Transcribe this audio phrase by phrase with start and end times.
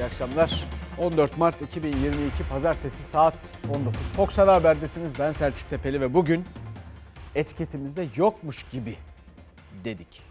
[0.00, 0.68] İyi akşamlar.
[0.98, 4.00] 14 Mart 2022 Pazartesi saat 19.
[4.00, 5.12] Fox Ana Haber'desiniz.
[5.18, 6.44] Ben Selçuk Tepeli ve bugün
[7.34, 8.96] etiketimizde yokmuş gibi
[9.84, 10.22] dedik.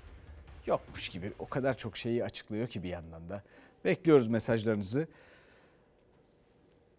[0.66, 3.44] Yokmuş gibi o kadar çok şeyi açıklıyor ki bir yandan da.
[3.86, 5.08] Bekliyoruz mesajlarınızı.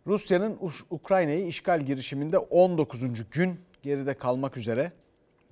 [0.06, 0.58] Rusya'nın
[0.90, 3.30] Ukrayna'yı işgal girişiminde 19.
[3.30, 4.92] gün geride kalmak üzere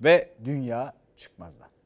[0.01, 1.78] ve dünya çıkmazda.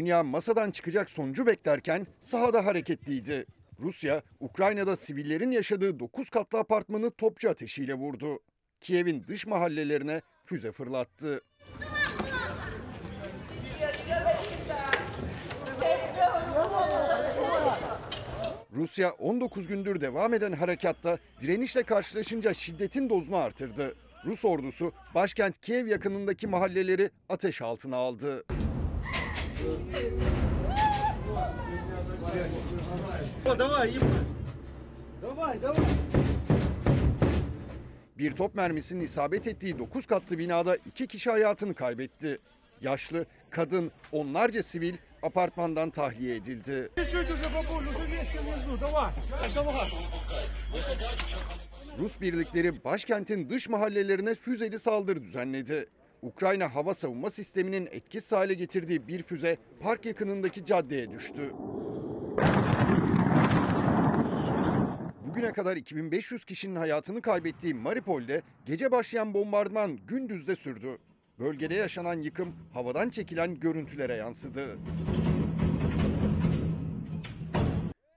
[0.00, 3.46] Dünya masadan çıkacak sonucu beklerken sahada hareketliydi.
[3.80, 8.38] Rusya, Ukrayna'da sivillerin yaşadığı 9 katlı apartmanı topçu ateşiyle vurdu.
[8.80, 11.40] Kiev'in dış mahallelerine füze fırlattı.
[18.72, 23.94] Rusya 19 gündür devam eden harekatta direnişle karşılaşınca şiddetin dozunu artırdı.
[24.24, 28.44] Rus ordusu başkent Kiev yakınındaki mahalleleri ateş altına aldı.
[38.17, 42.39] Bir top mermisinin isabet ettiği 9 katlı binada iki kişi hayatını kaybetti.
[42.81, 46.89] Yaşlı, kadın, onlarca sivil apartmandan tahliye edildi.
[46.95, 49.11] Чуть-чуть уже бабуль, уже вещи внизу, давай,
[49.55, 49.91] давай.
[51.99, 55.89] Rus birlikleri başkentin dış mahallelerine füzeli saldırı düzenledi.
[56.22, 61.52] Ukrayna hava savunma sisteminin etkisiz hale getirdiği bir füze park yakınındaki caddeye düştü.
[65.26, 70.98] Bugüne kadar 2500 kişinin hayatını kaybettiği Mariupol'de gece başlayan bombardıman gündüzde sürdü.
[71.38, 74.78] Bölgede yaşanan yıkım havadan çekilen görüntülere yansıdı.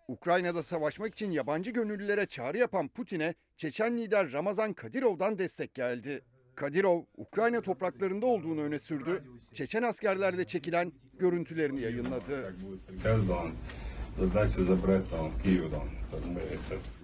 [0.08, 6.22] Ukrayna'da savaşmak için yabancı gönüllülere çağrı yapan Putin'e Çeçen lider Ramazan Kadirov'dan destek geldi.
[6.56, 9.24] Kadirov Ukrayna topraklarında olduğunu öne sürdü.
[9.54, 12.56] Çeçen askerlerle çekilen görüntülerini yayınladı.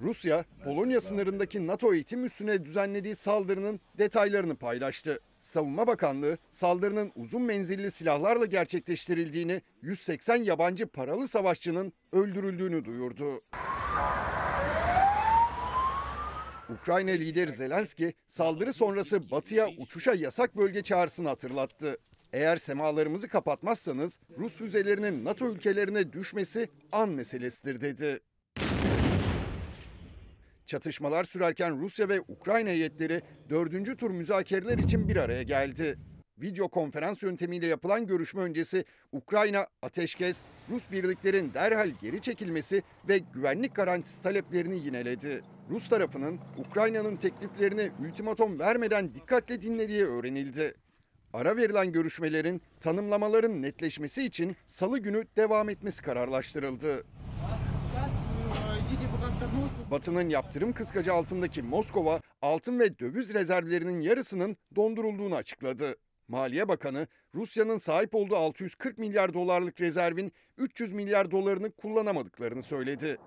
[0.02, 5.20] Rusya, Polonya sınırındaki NATO eğitim üssüne düzenlediği saldırının detaylarını paylaştı.
[5.40, 13.42] Savunma Bakanlığı saldırının uzun menzilli silahlarla gerçekleştirildiğini, 180 yabancı paralı savaşçının öldürüldüğünü duyurdu.
[16.70, 21.98] Ukrayna lideri Zelenski saldırı sonrası batıya uçuşa yasak bölge çağrısını hatırlattı.
[22.34, 28.20] Eğer semalarımızı kapatmazsanız Rus füzelerinin NATO ülkelerine düşmesi an meselesidir dedi.
[30.66, 35.98] Çatışmalar sürerken Rusya ve Ukrayna heyetleri dördüncü tur müzakereler için bir araya geldi.
[36.38, 43.76] Video konferans yöntemiyle yapılan görüşme öncesi Ukrayna ateşkes, Rus birliklerin derhal geri çekilmesi ve güvenlik
[43.76, 45.44] garantisi taleplerini yineledi.
[45.70, 50.74] Rus tarafının Ukrayna'nın tekliflerini ultimatom vermeden dikkatle dinlediği öğrenildi.
[51.34, 57.06] Ara verilen görüşmelerin tanımlamaların netleşmesi için salı günü devam etmesi kararlaştırıldı.
[59.92, 65.96] Batı'nın yaptırım kıskacı altındaki Moskova, altın ve döviz rezervlerinin yarısının dondurulduğunu açıkladı.
[66.28, 73.18] Maliye Bakanı, Rusya'nın sahip olduğu 640 milyar dolarlık rezervin 300 milyar dolarını kullanamadıklarını söyledi.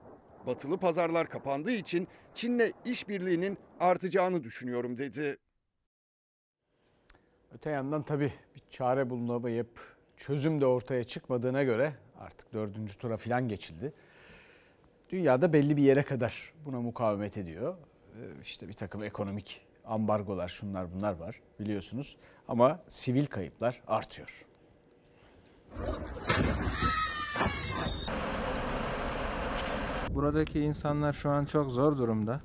[0.46, 5.38] Batılı pazarlar kapandığı için Çin'le işbirliğinin artacağını düşünüyorum dedi.
[7.54, 13.48] Öte yandan tabii bir çare bulunamayıp çözüm de ortaya çıkmadığına göre artık dördüncü tura falan
[13.48, 13.92] geçildi.
[15.10, 17.76] Dünyada belli bir yere kadar buna mukavemet ediyor.
[18.16, 22.16] Ee, İşte bir takım ekonomik ambargolar şunlar bunlar var biliyorsunuz.
[22.48, 24.46] Ama sivil kayıplar artıyor.
[30.14, 32.40] Buradaki insanlar şu an çok zor durumda.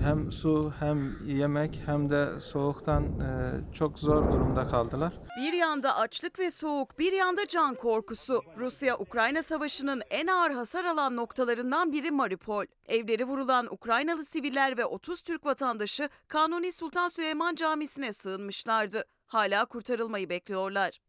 [0.00, 5.12] Hem su hem yemek hem de soğuktan e, çok zor durumda kaldılar.
[5.38, 8.42] Bir yanda açlık ve soğuk, bir yanda can korkusu.
[8.58, 12.64] Rusya-Ukrayna savaşının en ağır hasar alan noktalarından biri Mariupol.
[12.86, 19.04] Evleri vurulan Ukraynalı siviller ve 30 Türk vatandaşı Kanuni Sultan Süleyman Camisi'ne sığınmışlardı.
[19.26, 21.00] Hala kurtarılmayı bekliyorlar.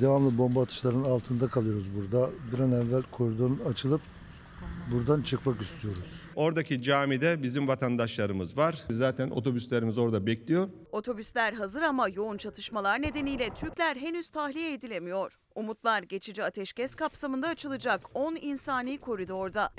[0.00, 2.30] Devamlı bomba atışlarının altında kalıyoruz burada.
[2.52, 4.00] Bir an evvel koridorun açılıp
[4.92, 6.22] buradan çıkmak istiyoruz.
[6.36, 8.84] Oradaki camide bizim vatandaşlarımız var.
[8.90, 10.68] Zaten otobüslerimiz orada bekliyor.
[10.92, 15.38] Otobüsler hazır ama yoğun çatışmalar nedeniyle Türkler henüz tahliye edilemiyor.
[15.54, 19.72] Umutlar geçici ateşkes kapsamında açılacak 10 insani koridorda.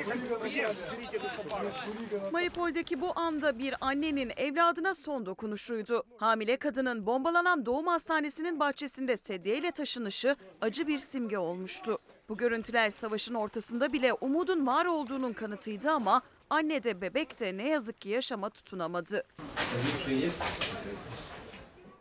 [2.31, 6.03] Mariupol'deki bu anda bir annenin evladına son dokunuşuydu.
[6.17, 11.99] Hamile kadının bombalanan doğum hastanesinin bahçesinde sedyeyle taşınışı acı bir simge olmuştu.
[12.29, 17.67] Bu görüntüler savaşın ortasında bile umudun var olduğunun kanıtıydı ama Anne de bebek de ne
[17.67, 19.23] yazık ki yaşama tutunamadı.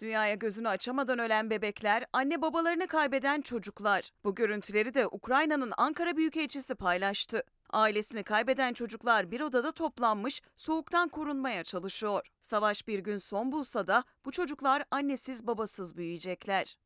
[0.01, 4.11] Dünyaya gözünü açamadan ölen bebekler, anne babalarını kaybeden çocuklar.
[4.25, 7.43] Bu görüntüleri de Ukrayna'nın Ankara Büyükelçisi paylaştı.
[7.71, 12.27] Ailesini kaybeden çocuklar bir odada toplanmış, soğuktan korunmaya çalışıyor.
[12.41, 16.77] Savaş bir gün son bulsa da bu çocuklar annesiz babasız büyüyecekler.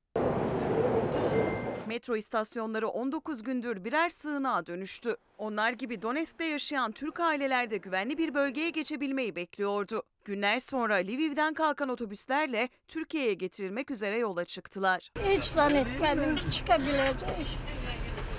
[1.88, 5.16] Metro istasyonları 19 gündür birer sığınağa dönüştü.
[5.38, 10.02] Onlar gibi Donetsk'te yaşayan Türk aileler de güvenli bir bölgeye geçebilmeyi bekliyordu.
[10.24, 15.10] Günler sonra Lviv'den kalkan otobüslerle Türkiye'ye getirilmek üzere yola çıktılar.
[15.28, 17.64] Hiç zannetmedim ki çıkabileceğiz.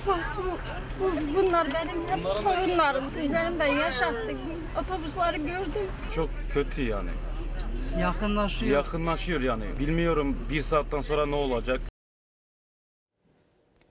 [0.08, 0.12] Bu,
[1.02, 3.06] bu, bunlar benim hep torunlarım.
[3.24, 4.38] Üzerimden yaşattık.
[4.84, 5.88] Otobüsleri gördüm.
[6.16, 7.10] Çok kötü yani.
[8.00, 8.72] Yakınlaşıyor.
[8.72, 9.64] Yakınlaşıyor yani.
[9.80, 11.82] Bilmiyorum bir saatten sonra ne olacak.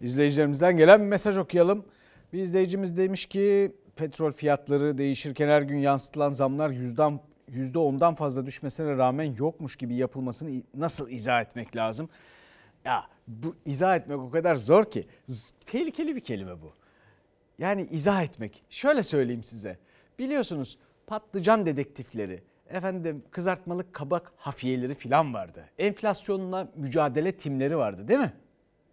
[0.01, 1.85] İzleyicilerimizden gelen bir mesaj okuyalım.
[2.33, 7.21] Bir izleyicimiz demiş ki petrol fiyatları değişirken her gün yansıtılan zamlar yüzden
[7.53, 12.09] %10'dan fazla düşmesine rağmen yokmuş gibi yapılmasını nasıl izah etmek lazım?
[12.85, 15.07] Ya bu izah etmek o kadar zor ki
[15.67, 16.73] tehlikeli bir kelime bu.
[17.59, 18.65] Yani izah etmek.
[18.71, 19.79] Şöyle söyleyeyim size.
[20.19, 25.65] Biliyorsunuz patlıcan dedektifleri, efendim kızartmalık kabak hafiyeleri falan vardı.
[25.79, 28.33] Enflasyonla mücadele timleri vardı değil mi?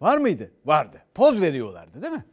[0.01, 0.51] Var mıydı?
[0.65, 1.01] Vardı.
[1.13, 2.25] Poz veriyorlardı değil mi?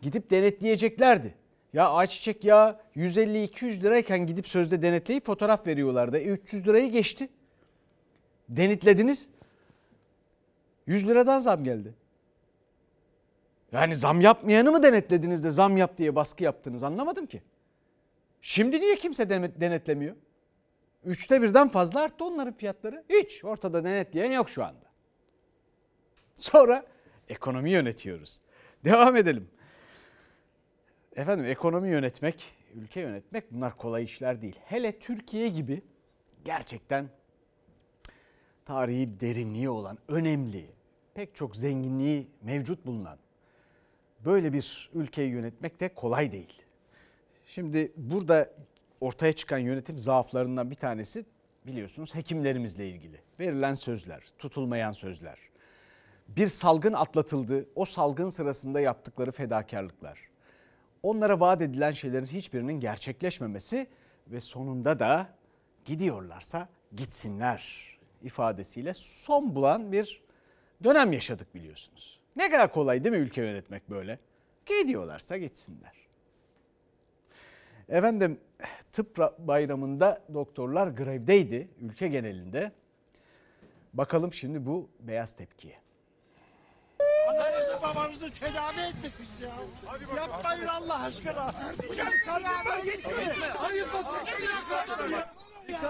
[0.00, 1.34] Gidip denetleyeceklerdi.
[1.72, 6.18] Ya ayçiçek yağı 150-200 lirayken gidip sözde denetleyip fotoğraf veriyorlardı.
[6.18, 7.28] E 300 lirayı geçti.
[8.48, 9.30] Denetlediniz.
[10.86, 11.94] 100 liradan zam geldi.
[13.72, 17.42] Yani zam yapmayanı mı denetlediniz de zam yap diye baskı yaptınız anlamadım ki.
[18.40, 20.16] Şimdi niye kimse denet- denetlemiyor?
[21.04, 23.04] Üçte birden fazla arttı onların fiyatları.
[23.08, 24.84] Hiç ortada denetleyen yok şu anda.
[26.36, 26.86] Sonra
[27.28, 28.40] ekonomi yönetiyoruz.
[28.84, 29.48] Devam edelim.
[31.16, 34.58] Efendim ekonomi yönetmek, ülke yönetmek bunlar kolay işler değil.
[34.64, 35.82] Hele Türkiye gibi
[36.44, 37.08] gerçekten
[38.64, 40.66] tarihi derinliği olan, önemli,
[41.14, 43.18] pek çok zenginliği mevcut bulunan
[44.24, 46.62] böyle bir ülkeyi yönetmek de kolay değil.
[47.46, 48.50] Şimdi burada
[49.00, 51.24] ortaya çıkan yönetim zaaflarından bir tanesi
[51.66, 53.20] biliyorsunuz hekimlerimizle ilgili.
[53.40, 55.38] Verilen sözler, tutulmayan sözler.
[56.28, 57.66] Bir salgın atlatıldı.
[57.74, 60.18] O salgın sırasında yaptıkları fedakarlıklar.
[61.02, 63.86] Onlara vaat edilen şeylerin hiçbirinin gerçekleşmemesi
[64.26, 65.28] ve sonunda da
[65.84, 70.22] gidiyorlarsa gitsinler ifadesiyle son bulan bir
[70.84, 72.20] dönem yaşadık biliyorsunuz.
[72.36, 74.18] Ne kadar kolay değil mi ülke yönetmek böyle?
[74.66, 75.92] Gidiyorlarsa gitsinler.
[77.88, 78.40] Efendim
[78.92, 82.72] tıp bayramında doktorlar grevdeydi ülke genelinde.
[83.94, 85.83] Bakalım şimdi bu beyaz tepkiye.
[87.40, 89.50] Ananızı babanızı tedavi ettik biz ya.
[90.16, 91.52] Yapmayın Allah aşkına.
[91.96, 93.18] Gel kalbimden geçiyor.
[93.58, 94.14] Hayır basın.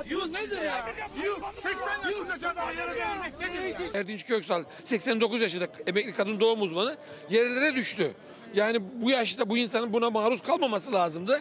[0.09, 0.87] Yuh nedir ya?
[1.25, 4.01] Yuh 80 yaşındaki adamı yere devirmek nedir ya?
[4.01, 6.97] Erdinç Köksal 89 yaşında emekli kadın doğum uzmanı
[7.31, 8.15] yerlere düştü.
[8.55, 11.41] Yani bu yaşta bu insanın buna maruz kalmaması lazımdı.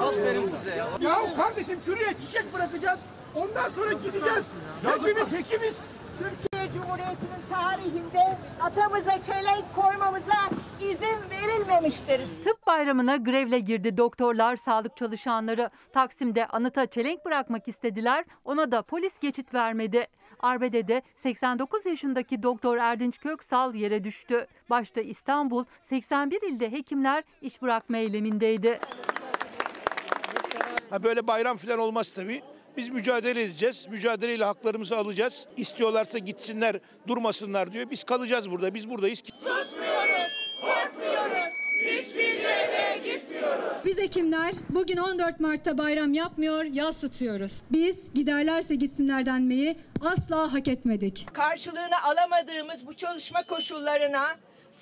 [0.00, 0.86] Aferin size ya.
[1.00, 3.00] Ya kardeşim şuraya çiçek bırakacağız.
[3.34, 4.46] Ondan sonra gideceğiz.
[4.82, 5.74] Hepimiz hekimiz.
[6.18, 10.36] Türkiye Cumhuriyeti'nin tarihinde atamıza çelenk koymamıza
[10.80, 12.20] izin verilmemiştir.
[12.44, 15.70] Tıp bayramına grevle girdi doktorlar, sağlık çalışanları.
[15.92, 20.06] Taksim'de anıta çelenk bırakmak istediler, ona da polis geçit vermedi.
[20.40, 24.46] Arbede'de 89 yaşındaki doktor Erdinç Köksal yere düştü.
[24.70, 28.80] Başta İstanbul, 81 ilde hekimler iş bırakma eylemindeydi.
[30.90, 32.42] Ha böyle bayram falan olmaz tabii.
[32.76, 33.86] Biz mücadele edeceğiz.
[33.90, 35.46] Mücadeleyle haklarımızı alacağız.
[35.56, 36.76] İstiyorlarsa gitsinler,
[37.08, 37.90] durmasınlar diyor.
[37.90, 38.74] Biz kalacağız burada.
[38.74, 39.18] Biz buradayız.
[39.18, 43.76] Susmuyoruz, korkmuyoruz, hiçbir yere gitmiyoruz.
[43.84, 47.62] Biz hekimler bugün 14 Mart'ta bayram yapmıyor, yas tutuyoruz.
[47.70, 51.26] Biz giderlerse gitsinler denmeyi asla hak etmedik.
[51.32, 54.26] Karşılığını alamadığımız bu çalışma koşullarına,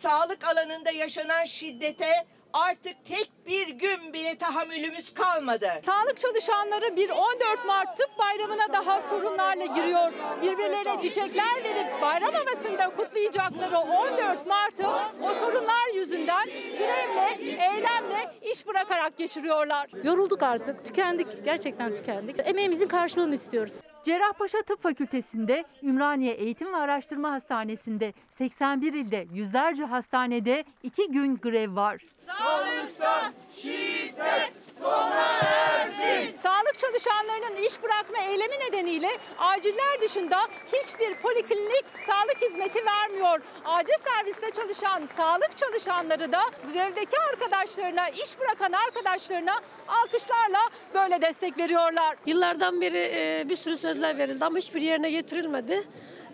[0.02, 5.72] sağlık alanında yaşanan şiddete artık tek bir gün bile tahammülümüz kalmadı.
[5.86, 10.12] Sağlık çalışanları bir 14 Mart tıp bayramına daha sorunlarla giriyor.
[10.42, 14.88] Birbirlerine çiçekler verip bayram havasında kutlayacakları 14 Mart'ı
[15.22, 16.44] o sorunlar yüzünden
[16.78, 19.86] grevle, eylemle, iş bırakarak geçiriyorlar.
[20.04, 22.36] Yorulduk artık, tükendik, gerçekten tükendik.
[22.44, 23.74] Emeğimizin karşılığını istiyoruz.
[24.04, 31.76] Cerrahpaşa Tıp Fakültesi'nde, Ümraniye Eğitim ve Araştırma Hastanesi'nde, 81 ilde yüzlerce hastanede iki gün grev
[31.76, 32.02] var.
[32.26, 34.63] Sağlıktan şiddet
[36.42, 40.36] Sağlık çalışanlarının iş bırakma eylemi nedeniyle aciller dışında
[40.72, 43.40] hiçbir poliklinik sağlık hizmeti vermiyor.
[43.64, 46.40] Acil serviste çalışan sağlık çalışanları da
[46.72, 49.54] grevdeki arkadaşlarına, iş bırakan arkadaşlarına
[49.88, 50.60] alkışlarla
[50.94, 52.16] böyle destek veriyorlar.
[52.26, 55.84] Yıllardan beri e, bir sürü sözler verildi ama hiçbir yerine getirilmedi.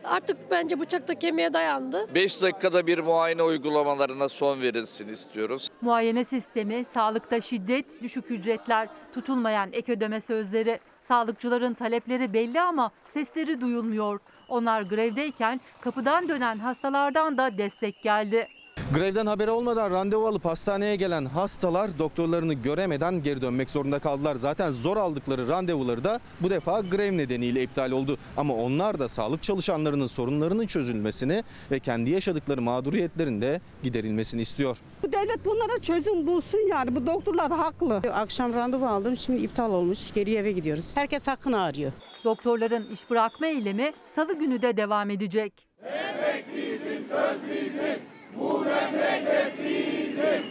[0.05, 2.15] Artık bence bıçakta kemiğe dayandı.
[2.15, 5.69] 5 dakikada bir muayene uygulamalarına son verilsin istiyoruz.
[5.81, 10.81] Muayene sistemi, sağlıkta şiddet, düşük ücretler, tutulmayan ek ödeme sözleri.
[11.03, 14.21] Sağlıkçıların talepleri belli ama sesleri duyulmuyor.
[14.49, 18.49] Onlar grevdeyken kapıdan dönen hastalardan da destek geldi.
[18.95, 24.37] Grevden haberi olmadan randevu alıp hastaneye gelen hastalar doktorlarını göremeden geri dönmek zorunda kaldılar.
[24.37, 28.19] Zaten zor aldıkları randevuları da bu defa grev nedeniyle iptal oldu.
[28.37, 34.79] Ama onlar da sağlık çalışanlarının sorunlarının çözülmesini ve kendi yaşadıkları mağduriyetlerin de giderilmesini istiyor.
[35.03, 36.97] Bu devlet bunlara çözüm bulsun yani.
[36.97, 37.97] Bu doktorlar haklı.
[37.97, 39.17] Akşam randevu aldım.
[39.17, 40.13] Şimdi iptal olmuş.
[40.13, 40.97] Geri eve gidiyoruz.
[40.97, 41.93] Herkes hakkını arıyor.
[42.25, 45.53] Doktorların iş bırakma eylemi salı günü de devam edecek.
[45.83, 50.43] Emek bizim, söz bizim, bu memleket bizim.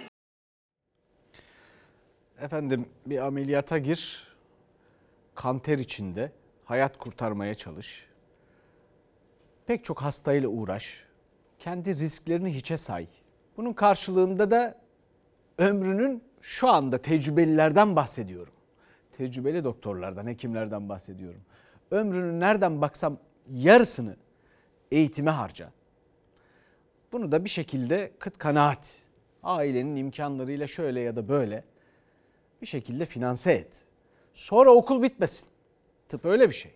[2.41, 4.27] Efendim bir ameliyata gir,
[5.35, 6.31] kanter içinde
[6.65, 8.07] hayat kurtarmaya çalış.
[9.65, 11.03] Pek çok hastayla uğraş.
[11.59, 13.07] Kendi risklerini hiçe say.
[13.57, 14.75] Bunun karşılığında da
[15.57, 18.53] ömrünün şu anda tecrübelilerden bahsediyorum.
[19.17, 21.41] Tecrübeli doktorlardan, hekimlerden bahsediyorum.
[21.91, 23.17] Ömrünün nereden baksam
[23.49, 24.15] yarısını
[24.91, 25.71] eğitime harca.
[27.11, 28.99] Bunu da bir şekilde kıt kanaat,
[29.43, 31.63] ailenin imkanlarıyla şöyle ya da böyle
[32.61, 33.77] bir şekilde finanse et.
[34.33, 35.49] Sonra okul bitmesin.
[36.09, 36.71] Tıp öyle bir şey.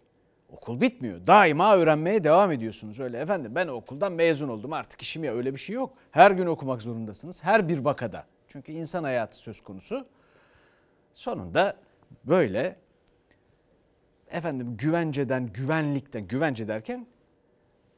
[0.50, 1.28] Okul bitmiyor.
[1.28, 3.00] Daima öğrenmeye devam ediyorsunuz.
[3.00, 5.94] Öyle efendim ben okuldan mezun oldum artık işim ya öyle bir şey yok.
[6.12, 7.44] Her gün okumak zorundasınız.
[7.44, 8.26] Her bir vakada.
[8.48, 10.08] Çünkü insan hayatı söz konusu.
[11.14, 11.78] Sonunda
[12.24, 12.76] böyle
[14.32, 17.08] efendim güvenceden, güvenlikten, güvence derken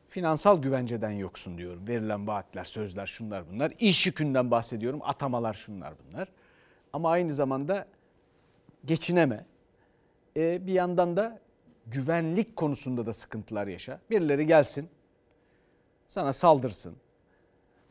[0.08, 1.88] finansal güvenceden yoksun diyorum.
[1.88, 3.72] Verilen vaatler, sözler, şunlar bunlar.
[3.80, 5.00] İş yükünden bahsediyorum.
[5.04, 6.28] Atamalar şunlar bunlar.
[6.94, 7.88] Ama aynı zamanda
[8.86, 9.46] geçineme.
[10.38, 11.40] Ee, bir yandan da
[11.88, 14.00] güvenlik konusunda da sıkıntılar yaşa.
[14.10, 14.90] Birileri gelsin,
[16.08, 16.96] sana saldırsın.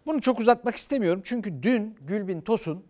[0.07, 2.85] Bunu çok uzatmak istemiyorum çünkü dün Gülbin Tosun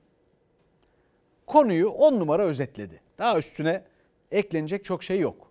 [1.47, 3.01] konuyu on numara özetledi.
[3.19, 3.85] Daha üstüne
[4.31, 5.51] eklenecek çok şey yok.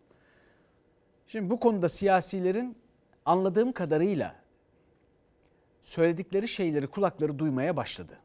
[1.27, 2.77] Şimdi bu konuda siyasilerin
[3.25, 4.35] anladığım kadarıyla
[5.83, 8.17] söyledikleri şeyleri kulakları duymaya başladı.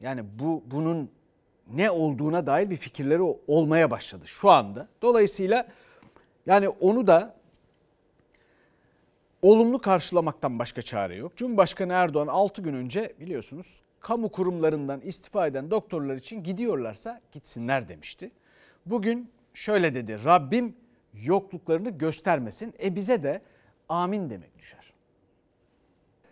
[0.00, 1.10] Yani bu bunun
[1.72, 4.88] ne olduğuna dair bir fikirleri olmaya başladı şu anda.
[5.02, 5.66] Dolayısıyla
[6.46, 7.34] yani onu da
[9.42, 11.36] olumlu karşılamaktan başka çare yok.
[11.36, 18.30] Cumhurbaşkanı Erdoğan 6 gün önce biliyorsunuz kamu kurumlarından istifa eden doktorlar için gidiyorlarsa gitsinler demişti.
[18.86, 20.76] Bugün şöyle dedi Rabbim
[21.14, 22.74] yokluklarını göstermesin.
[22.82, 23.42] E bize de
[23.88, 24.92] amin demek düşer.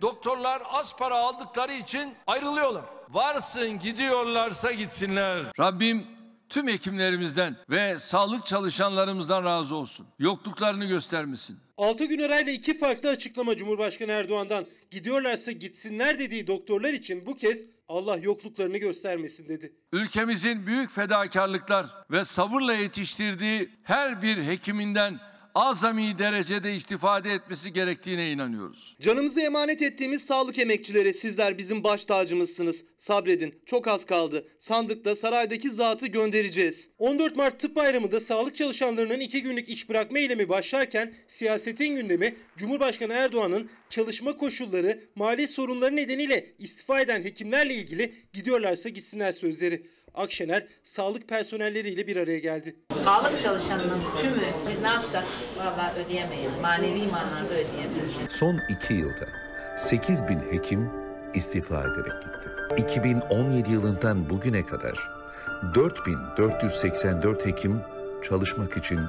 [0.03, 2.85] Doktorlar az para aldıkları için ayrılıyorlar.
[3.11, 5.53] Varsın gidiyorlarsa gitsinler.
[5.61, 6.07] Rabbim
[6.49, 10.07] tüm hekimlerimizden ve sağlık çalışanlarımızdan razı olsun.
[10.19, 11.59] Yokluklarını göstermesin.
[11.77, 14.67] 6 gün arayla iki farklı açıklama Cumhurbaşkanı Erdoğan'dan.
[14.91, 19.73] Gidiyorlarsa gitsinler dediği doktorlar için bu kez Allah yokluklarını göstermesin dedi.
[19.93, 25.21] Ülkemizin büyük fedakarlıklar ve sabırla yetiştirdiği her bir hekiminden
[25.55, 28.97] azami derecede istifade etmesi gerektiğine inanıyoruz.
[29.01, 32.85] Canımızı emanet ettiğimiz sağlık emekçileri sizler bizim baş tacımızsınız.
[32.99, 34.45] Sabredin çok az kaldı.
[34.59, 36.89] Sandıkta saraydaki zatı göndereceğiz.
[36.99, 43.13] 14 Mart Tıp Bayramı'nda sağlık çalışanlarının 2 günlük iş bırakma eylemi başlarken siyasetin gündemi Cumhurbaşkanı
[43.13, 49.83] Erdoğan'ın çalışma koşulları, mali sorunları nedeniyle istifa eden hekimlerle ilgili gidiyorlarsa gitsinler sözleri.
[50.15, 52.77] Akşener sağlık personelleriyle bir araya geldi.
[53.05, 55.25] Sağlık çalışanının tümü biz ne yapsak
[55.59, 56.53] valla ödeyemeyiz.
[56.63, 58.13] Manevi manada ödeyemeyiz.
[58.29, 59.29] Son iki yılda
[59.79, 60.91] 8 bin hekim
[61.35, 62.49] istifa ederek gitti.
[62.89, 64.99] 2017 yılından bugüne kadar
[65.75, 67.81] 4484 hekim
[68.23, 69.01] çalışmak için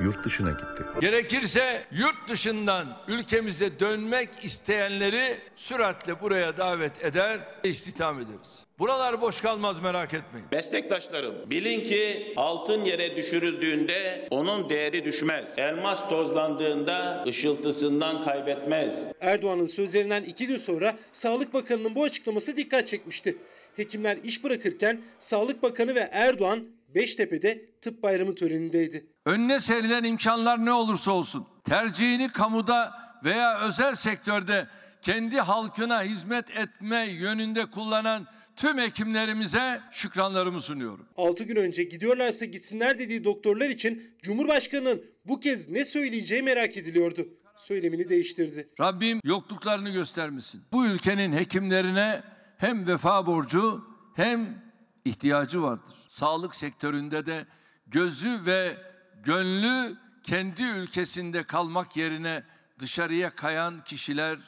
[0.00, 0.82] yurt dışına gitti.
[1.00, 8.64] Gerekirse yurt dışından ülkemize dönmek isteyenleri süratle buraya davet eder, istihdam ederiz.
[8.78, 10.48] Buralar boş kalmaz merak etmeyin.
[10.52, 15.54] Meslektaşlarım bilin ki altın yere düşürüldüğünde onun değeri düşmez.
[15.58, 19.04] Elmas tozlandığında ışıltısından kaybetmez.
[19.20, 23.36] Erdoğan'ın sözlerinden iki gün sonra Sağlık Bakanı'nın bu açıklaması dikkat çekmişti.
[23.76, 26.64] Hekimler iş bırakırken Sağlık Bakanı ve Erdoğan
[26.94, 29.06] Beştepe'de tıp bayramı törenindeydi.
[29.26, 32.92] Önüne serilen imkanlar ne olursa olsun tercihini kamuda
[33.24, 34.66] veya özel sektörde
[35.02, 38.26] kendi halkına hizmet etme yönünde kullanan
[38.56, 41.06] tüm hekimlerimize şükranlarımı sunuyorum.
[41.16, 47.28] 6 gün önce gidiyorlarsa gitsinler dediği doktorlar için Cumhurbaşkanı'nın bu kez ne söyleyeceği merak ediliyordu.
[47.58, 48.68] Söylemini değiştirdi.
[48.80, 50.62] Rabbim yokluklarını göstermesin.
[50.72, 52.22] Bu ülkenin hekimlerine
[52.56, 53.84] hem vefa borcu
[54.16, 54.62] hem
[55.08, 55.94] ihtiyacı vardır.
[56.08, 57.46] Sağlık sektöründe de
[57.86, 58.76] gözü ve
[59.22, 62.42] gönlü kendi ülkesinde kalmak yerine
[62.78, 64.38] dışarıya kayan kişiler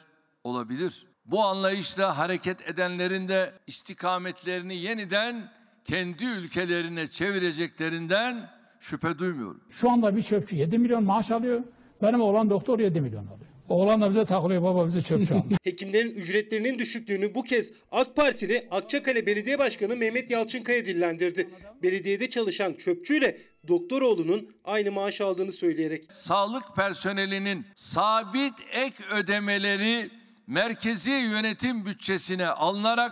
[0.43, 1.05] olabilir.
[1.25, 5.51] Bu anlayışla hareket edenlerin de istikametlerini yeniden
[5.85, 8.49] kendi ülkelerine çevireceklerinden
[8.79, 9.61] şüphe duymuyorum.
[9.69, 11.63] Şu anda bir çöpçü 7 milyon maaş alıyor.
[12.01, 13.50] Benim oğlan doktor 7 milyon alıyor.
[13.71, 15.59] Oğlan da bize takılıyor baba bizi çöpçü alıyor.
[15.63, 21.49] Hekimlerin ücretlerinin düşüklüğünü bu kez AK Partili Akçakale Belediye Başkanı Mehmet Yalçınkaya dillendirdi.
[21.83, 23.37] Belediyede çalışan çöpçüyle
[23.67, 26.13] Doktoroğlu'nun aynı maaş aldığını söyleyerek.
[26.13, 30.09] Sağlık personelinin sabit ek ödemeleri
[30.47, 33.11] merkezi yönetim bütçesine alınarak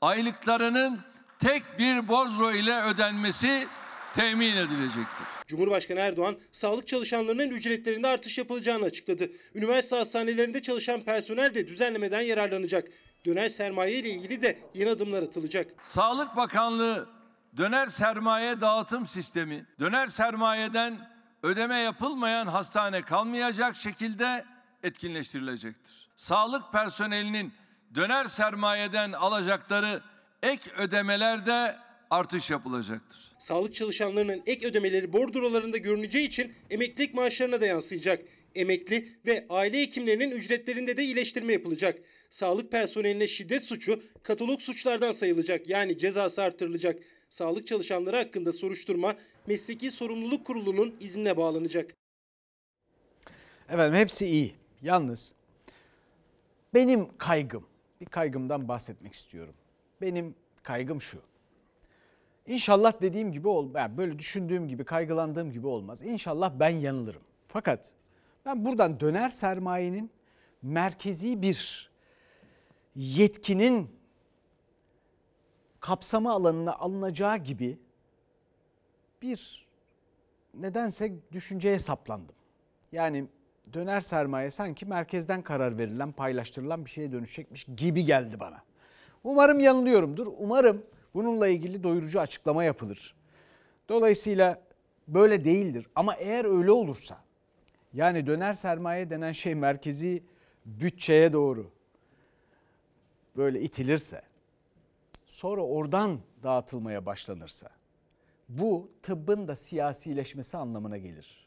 [0.00, 1.00] aylıklarının
[1.38, 3.66] tek bir borzo ile ödenmesi
[4.14, 5.25] temin edilecektir.
[5.46, 9.30] Cumhurbaşkanı Erdoğan sağlık çalışanlarının ücretlerinde artış yapılacağını açıkladı.
[9.54, 12.88] Üniversite hastanelerinde çalışan personel de düzenlemeden yararlanacak.
[13.26, 15.66] Döner sermaye ile ilgili de yeni adımlar atılacak.
[15.82, 17.08] Sağlık Bakanlığı
[17.56, 21.10] döner sermaye dağıtım sistemi, döner sermayeden
[21.42, 24.44] ödeme yapılmayan hastane kalmayacak şekilde
[24.82, 26.08] etkinleştirilecektir.
[26.16, 27.52] Sağlık personelinin
[27.94, 30.00] döner sermayeden alacakları
[30.42, 31.76] ek ödemelerde
[32.10, 33.32] artış yapılacaktır.
[33.38, 38.24] Sağlık çalışanlarının ek ödemeleri bordrolarında görüneceği için emeklilik maaşlarına da yansıyacak.
[38.54, 41.98] Emekli ve aile hekimlerinin ücretlerinde de iyileştirme yapılacak.
[42.30, 46.98] Sağlık personeline şiddet suçu katalog suçlardan sayılacak yani cezası artırılacak.
[47.30, 51.94] Sağlık çalışanları hakkında soruşturma Mesleki Sorumluluk Kurulu'nun iznine bağlanacak.
[53.68, 54.54] Efendim hepsi iyi.
[54.82, 55.34] Yalnız
[56.74, 57.66] benim kaygım,
[58.00, 59.54] bir kaygımdan bahsetmek istiyorum.
[60.00, 61.18] Benim kaygım şu.
[62.46, 66.02] İnşallah dediğim gibi ol, yani böyle düşündüğüm gibi, kaygılandığım gibi olmaz.
[66.02, 67.22] İnşallah ben yanılırım.
[67.48, 67.92] Fakat
[68.44, 70.10] ben buradan döner sermayenin
[70.62, 71.90] merkezi bir
[72.94, 73.90] yetkinin
[75.80, 77.78] kapsamı alanına alınacağı gibi
[79.22, 79.66] bir
[80.54, 82.34] nedense düşünceye saplandım.
[82.92, 83.26] Yani
[83.72, 88.62] döner sermaye sanki merkezden karar verilen, paylaştırılan bir şeye dönüşecekmiş gibi geldi bana.
[89.24, 90.26] Umarım yanılıyorumdur.
[90.38, 90.82] Umarım
[91.16, 93.14] bununla ilgili doyurucu açıklama yapılır.
[93.88, 94.62] Dolayısıyla
[95.08, 95.86] böyle değildir.
[95.94, 97.18] Ama eğer öyle olursa,
[97.94, 100.22] yani döner sermaye denen şey merkezi
[100.66, 101.70] bütçeye doğru
[103.36, 104.22] böyle itilirse,
[105.26, 107.70] sonra oradan dağıtılmaya başlanırsa,
[108.48, 111.46] bu tıbbın da siyasileşmesi anlamına gelir.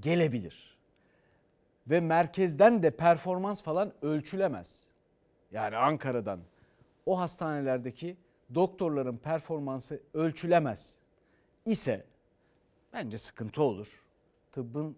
[0.00, 0.78] Gelebilir.
[1.86, 4.88] Ve merkezden de performans falan ölçülemez.
[5.52, 6.40] Yani Ankara'dan
[7.06, 8.16] o hastanelerdeki
[8.54, 10.98] doktorların performansı ölçülemez
[11.64, 12.06] ise
[12.92, 13.88] bence sıkıntı olur.
[14.52, 14.96] Tıbbın,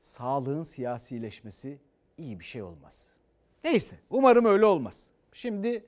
[0.00, 1.78] sağlığın siyasileşmesi
[2.18, 3.06] iyi bir şey olmaz.
[3.64, 5.08] Neyse umarım öyle olmaz.
[5.32, 5.86] Şimdi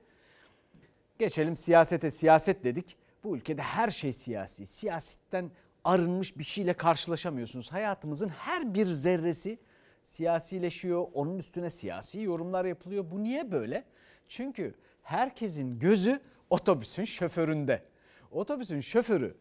[1.19, 2.97] geçelim siyasete siyaset dedik.
[3.23, 4.65] Bu ülkede her şey siyasi.
[4.65, 5.51] Siyasetten
[5.83, 7.71] arınmış bir şeyle karşılaşamıyorsunuz.
[7.71, 9.59] Hayatımızın her bir zerresi
[10.03, 11.07] siyasileşiyor.
[11.13, 13.05] Onun üstüne siyasi yorumlar yapılıyor.
[13.11, 13.83] Bu niye böyle?
[14.27, 16.19] Çünkü herkesin gözü
[16.51, 17.83] otobüsün şoföründe.
[18.31, 19.35] Otobüsün şoförü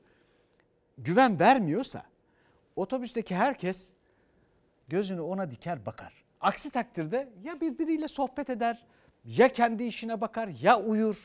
[0.98, 2.04] güven vermiyorsa
[2.76, 3.92] otobüsteki herkes
[4.88, 6.24] gözünü ona diker bakar.
[6.40, 8.86] Aksi takdirde ya birbiriyle sohbet eder,
[9.24, 11.16] ya kendi işine bakar, ya uyur,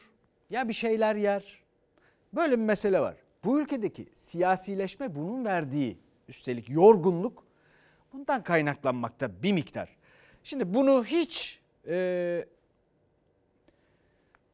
[0.49, 1.63] ya bir şeyler yer.
[2.33, 3.15] Böyle bir mesele var.
[3.43, 7.45] Bu ülkedeki siyasileşme bunun verdiği üstelik yorgunluk
[8.13, 9.89] bundan kaynaklanmakta bir miktar.
[10.43, 12.45] Şimdi bunu hiç e,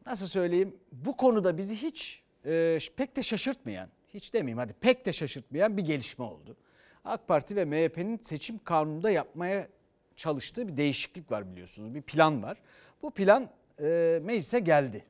[0.06, 5.14] nasıl söyleyeyim bu konuda bizi hiç e, pek de şaşırtmayan, hiç demeyeyim hadi pek de
[5.14, 6.58] şaşırtmayan bir gelişme oldu.
[7.06, 9.68] AK Parti ve MHP'nin seçim kanununda yapmaya
[10.16, 11.96] çalıştığı bir değişiklik var biliyorsunuz.
[11.96, 12.58] Bir plan var.
[13.02, 13.50] Bu plan
[13.82, 15.06] e, meclise geldi.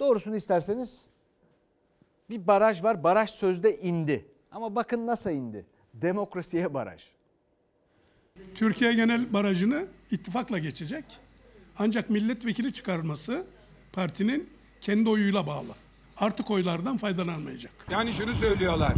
[0.00, 1.10] Doğrusunu isterseniz
[2.30, 3.04] bir baraj var.
[3.04, 4.26] Baraj sözde indi.
[4.50, 5.66] Ama bakın nasıl indi.
[5.94, 7.04] Demokrasiye baraj.
[8.54, 11.04] Türkiye Genel Barajı'nı ittifakla geçecek.
[11.78, 13.46] Ancak milletvekili çıkarması
[13.92, 14.48] partinin
[14.80, 15.74] kendi oyuyla bağlı.
[16.16, 17.72] Artık oylardan faydalanmayacak.
[17.90, 18.94] Yani şunu söylüyorlar.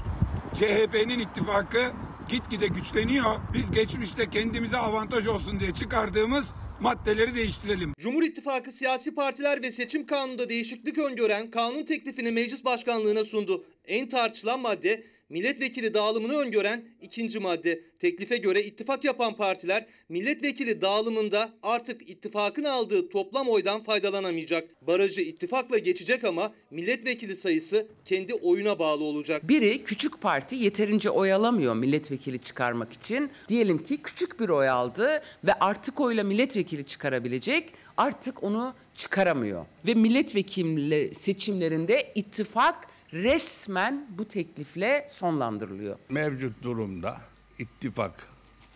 [0.54, 1.92] CHP'nin ittifakı
[2.28, 3.36] gitgide güçleniyor.
[3.54, 6.46] Biz geçmişte kendimize avantaj olsun diye çıkardığımız
[6.80, 7.94] maddeleri değiştirelim.
[7.98, 13.64] Cumhur İttifakı siyasi partiler ve seçim kanununda değişiklik öngören kanun teklifini meclis başkanlığına sundu.
[13.84, 17.80] En tartışılan madde milletvekili dağılımını öngören ikinci madde.
[17.98, 24.86] Teklife göre ittifak yapan partiler milletvekili dağılımında artık ittifakın aldığı toplam oydan faydalanamayacak.
[24.86, 29.48] Barajı ittifakla geçecek ama milletvekili sayısı kendi oyuna bağlı olacak.
[29.48, 33.30] Biri küçük parti yeterince oy alamıyor milletvekili çıkarmak için.
[33.48, 37.72] Diyelim ki küçük bir oy aldı ve artık oyla milletvekili çıkarabilecek.
[37.96, 39.66] Artık onu çıkaramıyor.
[39.86, 42.88] Ve milletvekili seçimlerinde ittifak
[43.22, 45.98] resmen bu teklifle sonlandırılıyor.
[46.08, 47.20] Mevcut durumda
[47.58, 48.26] ittifak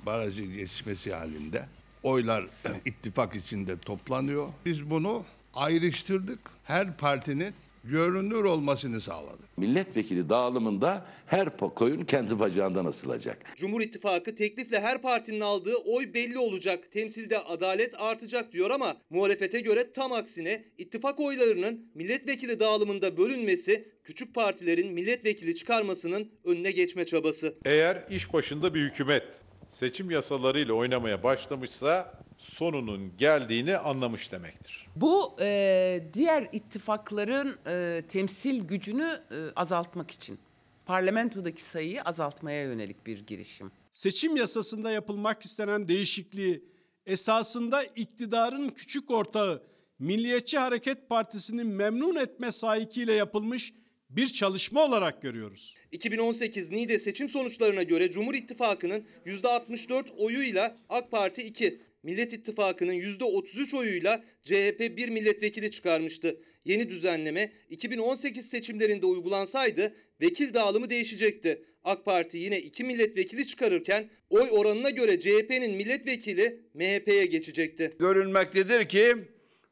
[0.06, 1.66] barajı geçmesi halinde
[2.02, 2.46] oylar
[2.84, 4.48] ittifak içinde toplanıyor.
[4.66, 5.24] Biz bunu
[5.54, 6.40] ayrıştırdık.
[6.64, 9.58] Her partinin görünür olmasını sağladık.
[9.58, 13.56] Milletvekili dağılımında her koyun kendi bacağından asılacak.
[13.56, 16.92] Cumhur İttifakı teklifle her partinin aldığı oy belli olacak.
[16.92, 24.34] Temsilde adalet artacak diyor ama muhalefete göre tam aksine ittifak oylarının milletvekili dağılımında bölünmesi küçük
[24.34, 27.54] partilerin milletvekili çıkarmasının önüne geçme çabası.
[27.64, 29.24] Eğer iş başında bir hükümet
[29.68, 34.86] seçim yasalarıyla oynamaya başlamışsa sonunun geldiğini anlamış demektir.
[34.96, 40.38] Bu e, diğer ittifakların e, temsil gücünü e, azaltmak için
[40.86, 43.70] parlamentodaki sayıyı azaltmaya yönelik bir girişim.
[43.92, 46.64] Seçim yasasında yapılmak istenen değişikliği
[47.06, 49.62] esasında iktidarın küçük ortağı
[49.98, 53.72] Milliyetçi Hareket Partisi'ni memnun etme sahikiyle yapılmış
[54.10, 55.76] bir çalışma olarak görüyoruz.
[55.92, 63.76] 2018 NİDE seçim sonuçlarına göre Cumhur İttifakı'nın %64 oyuyla AK Parti 2, Millet İttifakı'nın %33
[63.76, 66.40] oyuyla CHP bir milletvekili çıkarmıştı.
[66.64, 71.64] Yeni düzenleme 2018 seçimlerinde uygulansaydı vekil dağılımı değişecekti.
[71.84, 77.96] AK Parti yine iki milletvekili çıkarırken oy oranına göre CHP'nin milletvekili MHP'ye geçecekti.
[77.98, 79.14] Görülmektedir ki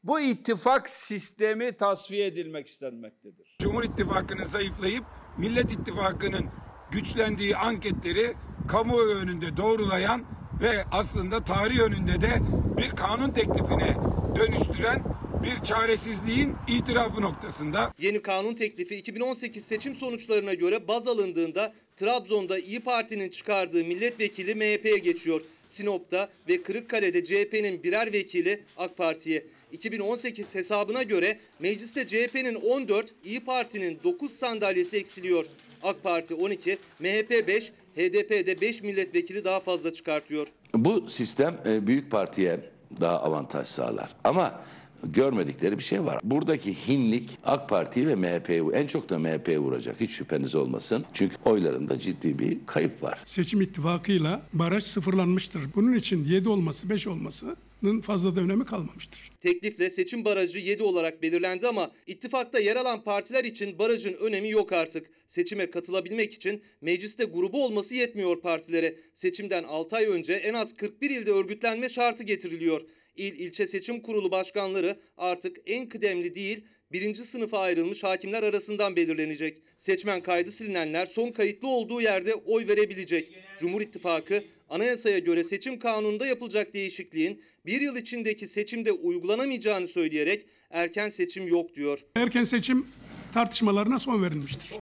[0.04, 3.56] bu ittifak sistemi tasfiye edilmek istenmektedir.
[3.62, 5.04] Cumhur İttifakı'nın zayıflayıp
[5.38, 6.44] Millet İttifakı'nın
[6.92, 8.34] güçlendiği anketleri
[8.68, 10.24] kamuoyu önünde doğrulayan
[10.60, 12.40] ve aslında tarih önünde de
[12.76, 13.96] bir kanun teklifine
[14.36, 15.02] dönüştüren
[15.42, 17.92] bir çaresizliğin itirafı noktasında.
[17.98, 24.98] Yeni kanun teklifi 2018 seçim sonuçlarına göre baz alındığında Trabzon'da İyi Parti'nin çıkardığı milletvekili MHP'ye
[24.98, 25.40] geçiyor.
[25.68, 29.44] Sinop'ta ve Kırıkkale'de CHP'nin birer vekili AK Parti'ye.
[29.72, 35.46] 2018 hesabına göre mecliste CHP'nin 14, İyi Parti'nin 9 sandalyesi eksiliyor.
[35.82, 40.46] AK Parti 12, MHP 5, HDP'de 5 milletvekili daha fazla çıkartıyor.
[40.74, 42.60] Bu sistem e, büyük partiye
[43.00, 44.14] daha avantaj sağlar.
[44.24, 44.60] Ama
[45.02, 46.20] görmedikleri bir şey var.
[46.24, 50.00] Buradaki hinlik AK Parti ve MHP'ye en çok da MHP'ye vuracak.
[50.00, 51.04] Hiç şüpheniz olmasın.
[51.12, 53.18] Çünkü oylarında ciddi bir kayıp var.
[53.24, 55.62] Seçim ittifakıyla baraj sıfırlanmıştır.
[55.74, 57.56] Bunun için 7 olması 5 olmasının
[58.02, 59.30] fazla da önemi kalmamıştır.
[59.40, 64.72] Teklifle seçim barajı 7 olarak belirlendi ama ittifakta yer alan partiler için barajın önemi yok
[64.72, 65.10] artık.
[65.28, 68.96] Seçime katılabilmek için mecliste grubu olması yetmiyor partilere.
[69.14, 72.82] Seçimden 6 ay önce en az 41 ilde örgütlenme şartı getiriliyor.
[73.16, 79.62] İl ilçe seçim kurulu başkanları artık en kıdemli değil, birinci sınıfa ayrılmış hakimler arasından belirlenecek.
[79.78, 83.32] Seçmen kaydı silinenler son kayıtlı olduğu yerde oy verebilecek.
[83.60, 91.10] Cumhur İttifakı anayasaya göre seçim kanununda yapılacak değişikliğin bir yıl içindeki seçimde uygulanamayacağını söyleyerek erken
[91.10, 92.00] seçim yok diyor.
[92.16, 92.86] Erken seçim
[93.32, 94.78] tartışmalarına son verilmiştir.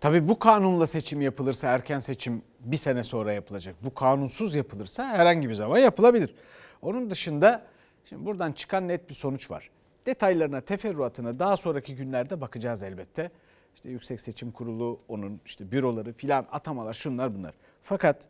[0.00, 3.74] Tabii bu kanunla seçim yapılırsa erken seçim bir sene sonra yapılacak.
[3.82, 6.34] Bu kanunsuz yapılırsa herhangi bir zaman yapılabilir.
[6.82, 7.66] Onun dışında
[8.04, 9.70] şimdi buradan çıkan net bir sonuç var.
[10.06, 13.30] Detaylarına, teferruatına daha sonraki günlerde bakacağız elbette.
[13.74, 17.54] İşte Yüksek Seçim Kurulu, onun işte büroları filan atamalar şunlar bunlar.
[17.82, 18.28] Fakat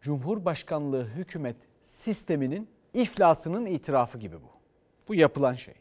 [0.00, 4.50] Cumhurbaşkanlığı hükümet sisteminin iflasının itirafı gibi bu.
[5.08, 5.74] Bu yapılan şey.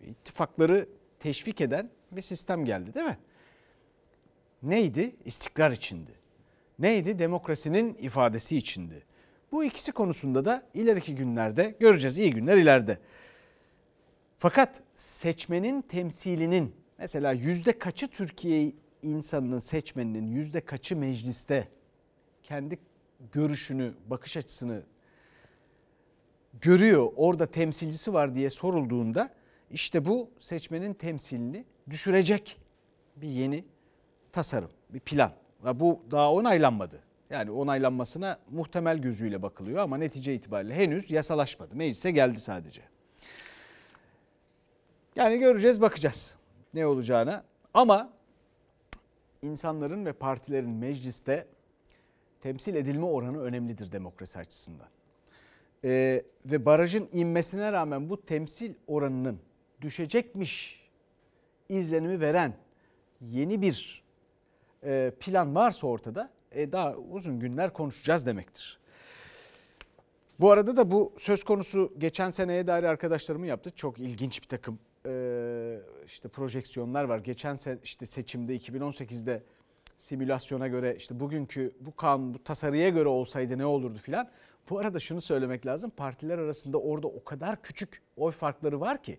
[0.00, 0.88] İttifakları
[1.20, 3.18] teşvik eden bir sistem geldi değil mi?
[4.62, 5.16] Neydi?
[5.24, 6.12] İstikrar içindi.
[6.78, 7.18] Neydi?
[7.18, 9.02] Demokrasinin ifadesi içindi.
[9.52, 12.18] Bu ikisi konusunda da ileriki günlerde göreceğiz.
[12.18, 12.98] iyi günler ileride.
[14.38, 21.68] Fakat seçmenin temsilinin mesela yüzde kaçı Türkiye insanının seçmeninin yüzde kaçı mecliste
[22.42, 22.78] kendi
[23.32, 24.82] görüşünü, bakış açısını
[26.60, 29.30] görüyor, orada temsilcisi var diye sorulduğunda
[29.70, 32.60] işte bu seçmenin temsilini düşürecek
[33.16, 33.64] bir yeni
[34.32, 35.32] tasarım, bir plan.
[35.74, 37.00] Bu daha onaylanmadı.
[37.30, 41.74] Yani onaylanmasına muhtemel gözüyle bakılıyor ama netice itibariyle henüz yasalaşmadı.
[41.74, 42.82] Meclise geldi sadece.
[45.16, 46.34] Yani göreceğiz, bakacağız
[46.74, 47.44] ne olacağına.
[47.74, 48.12] Ama
[49.42, 51.46] insanların ve partilerin mecliste
[52.40, 54.88] temsil edilme oranı önemlidir demokrasi açısından.
[55.84, 59.38] Ee, ve barajın inmesine rağmen bu temsil oranının
[59.80, 60.84] düşecekmiş
[61.68, 62.54] izlenimi veren
[63.20, 64.04] yeni bir
[64.84, 68.78] e, plan varsa ortada e, daha uzun günler konuşacağız demektir.
[70.40, 73.70] Bu arada da bu söz konusu geçen seneye dair arkadaşlarımı yaptı.
[73.76, 75.12] Çok ilginç bir takım e,
[76.06, 77.18] işte projeksiyonlar var.
[77.18, 79.42] Geçen sene işte seçimde 2018'de
[79.96, 84.28] simülasyona göre işte bugünkü bu kanun bu tasarıya göre olsaydı ne olurdu filan.
[84.70, 85.90] Bu arada şunu söylemek lazım.
[85.90, 89.18] Partiler arasında orada o kadar küçük oy farkları var ki.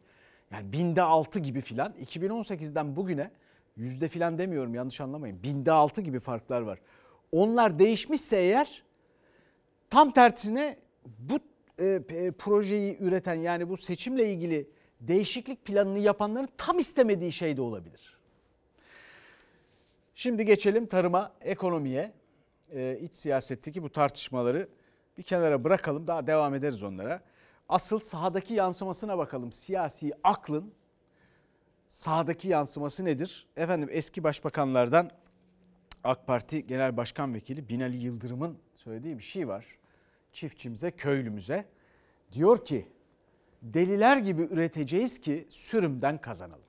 [0.51, 3.31] Yani binde altı gibi filan 2018'den bugüne
[3.75, 5.43] yüzde filan demiyorum yanlış anlamayın.
[5.43, 6.79] Binde altı gibi farklar var.
[7.31, 8.83] Onlar değişmişse eğer
[9.89, 10.77] tam tersine
[11.19, 11.39] bu
[11.79, 14.69] e, e, projeyi üreten yani bu seçimle ilgili
[15.01, 18.17] değişiklik planını yapanların tam istemediği şey de olabilir.
[20.15, 22.13] Şimdi geçelim tarıma, ekonomiye,
[22.71, 24.69] e, iç siyasetteki bu tartışmaları
[25.17, 26.07] bir kenara bırakalım.
[26.07, 27.21] Daha devam ederiz onlara.
[27.69, 29.51] Asıl sahadaki yansımasına bakalım.
[29.51, 30.73] Siyasi aklın
[31.89, 33.47] sahadaki yansıması nedir?
[33.57, 35.09] Efendim eski başbakanlardan
[36.03, 39.65] AK Parti Genel Başkan Vekili Binali Yıldırım'ın söylediği bir şey var.
[40.33, 41.65] Çiftçimize, köylümüze
[42.31, 42.87] diyor ki
[43.73, 46.65] deliler gibi üreteceğiz ki sürümden kazanalım.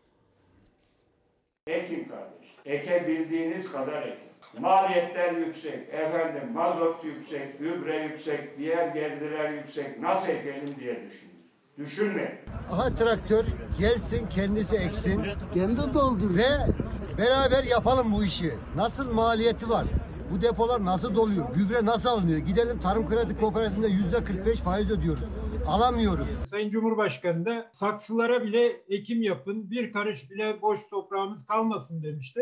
[1.66, 2.56] Ekin kardeş.
[2.64, 4.28] Ekebildiğiniz kadar ekin.
[4.60, 10.00] Maliyetler yüksek, efendim mazot yüksek, gübre yüksek, diğer gelirler yüksek.
[10.00, 11.36] Nasıl ekelim diye düşünün.
[11.78, 12.38] Düşünme.
[12.72, 13.44] Aha traktör
[13.78, 15.24] gelsin kendisi eksin.
[15.54, 16.36] Kendi doldur.
[16.36, 16.48] Ve
[17.18, 18.54] beraber yapalım bu işi.
[18.76, 19.86] Nasıl maliyeti var?
[20.30, 21.46] Bu depolar nasıl doluyor?
[21.54, 22.38] Gübre nasıl alınıyor?
[22.38, 25.24] Gidelim tarım kredi kooperatifinde yüzde 45 faiz ödüyoruz.
[25.68, 26.26] Alamıyoruz.
[26.50, 32.40] Sayın Cumhurbaşkanı da saksılara bile ekim yapın, bir karış bile boş toprağımız kalmasın demişti.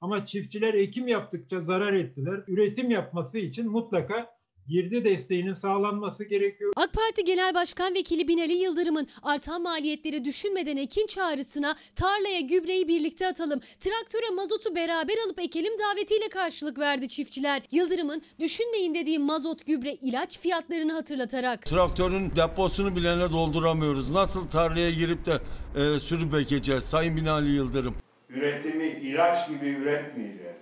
[0.00, 2.44] Ama çiftçiler ekim yaptıkça zarar ettiler.
[2.48, 4.37] Üretim yapması için mutlaka
[4.68, 6.72] girdi desteğinin sağlanması gerekiyor.
[6.76, 13.26] AK Parti Genel Başkan Vekili Binali Yıldırım'ın artan maliyetleri düşünmeden ekin çağrısına tarlaya gübreyi birlikte
[13.26, 17.62] atalım, traktöre mazotu beraber alıp ekelim davetiyle karşılık verdi çiftçiler.
[17.70, 21.66] Yıldırım'ın düşünmeyin dediği mazot gübre ilaç fiyatlarını hatırlatarak.
[21.66, 24.10] Traktörün deposunu bilene dolduramıyoruz.
[24.10, 25.40] Nasıl tarlaya girip de
[25.76, 27.96] e, sürüp ekeceğiz Sayın Binali Yıldırım?
[28.28, 30.56] Üretimi ilaç gibi üretmeyeceğiz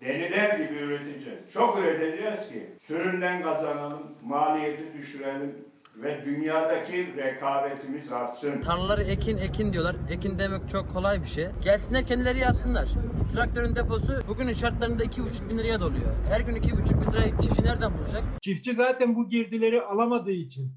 [0.00, 0.14] yani.
[0.14, 1.48] Deliler gibi üreteceğiz.
[1.52, 5.54] Çok üreteceğiz ki sürümden kazanalım, maliyeti düşürelim
[5.96, 8.60] ve dünyadaki rekabetimiz artsın.
[8.60, 9.96] Tarlaları ekin ekin diyorlar.
[10.10, 11.46] Ekin demek çok kolay bir şey.
[11.64, 12.88] Gelsinler kendileri yapsınlar.
[13.32, 16.14] Traktörün deposu bugünün şartlarında 2,5 bin liraya doluyor.
[16.28, 18.24] Her gün 2,5 bin liraya çiftçi nereden bulacak?
[18.42, 20.72] Çiftçi zaten bu girdileri alamadığı için,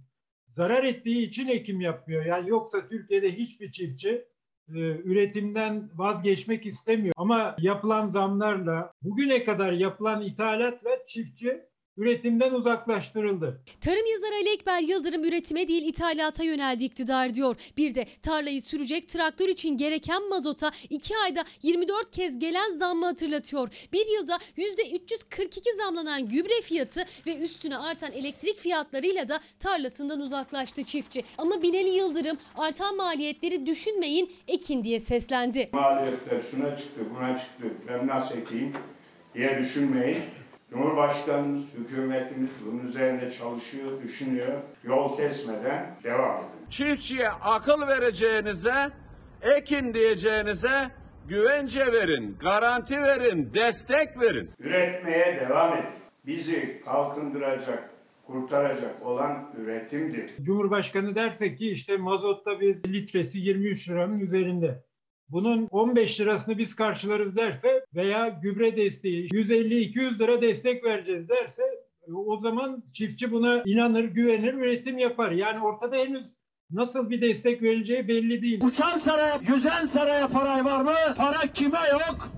[0.48, 2.26] zarar ettiği için ekim yapmıyor.
[2.26, 4.26] Yani yoksa Türkiye'de hiçbir çiftçi
[4.70, 7.14] üretimden vazgeçmek istemiyor.
[7.18, 11.66] Ama yapılan zamlarla, bugüne kadar yapılan ithalatla çiftçi
[11.98, 13.62] üretimden uzaklaştırıldı.
[13.82, 17.56] Tarım yazarı Ali Ekber Yıldırım üretime değil ithalata yöneldi iktidar diyor.
[17.78, 23.70] Bir de tarlayı sürecek traktör için gereken mazota 2 ayda 24 kez gelen zammı hatırlatıyor.
[23.94, 31.24] Bir yılda %342 zamlanan gübre fiyatı ve üstüne artan elektrik fiyatlarıyla da tarlasından uzaklaştı çiftçi.
[31.38, 35.70] Ama Binali Yıldırım artan maliyetleri düşünmeyin ekin diye seslendi.
[35.74, 38.74] Maliyetler şuna çıktı, buna çıktı, ben nasıl ekeyim
[39.36, 40.24] diye düşünmeyin.
[40.74, 44.62] Cumhurbaşkanımız, hükümetimiz bunun üzerinde çalışıyor, düşünüyor.
[44.84, 46.70] Yol kesmeden devam edin.
[46.70, 48.90] Çiftçiye akıl vereceğinize,
[49.42, 50.92] ekin diyeceğinize
[51.28, 54.52] güvence verin, garanti verin, destek verin.
[54.60, 55.90] Üretmeye devam edin.
[56.26, 57.90] Bizi kalkındıracak,
[58.28, 60.32] kurtaracak olan üretimdir.
[60.42, 64.84] Cumhurbaşkanı derse ki işte mazotta bir litresi 23 liranın üzerinde.
[65.30, 71.64] Bunun 15 lirasını biz karşılarız derse veya gübre desteği 150-200 lira destek vereceğiz derse
[72.14, 75.32] o zaman çiftçi buna inanır, güvenir, üretim yapar.
[75.32, 76.28] Yani ortada henüz
[76.72, 78.62] nasıl bir destek verileceği belli değil.
[78.64, 80.96] Uçan saraya, yüzen saraya para var mı?
[81.18, 82.30] Para kime yok?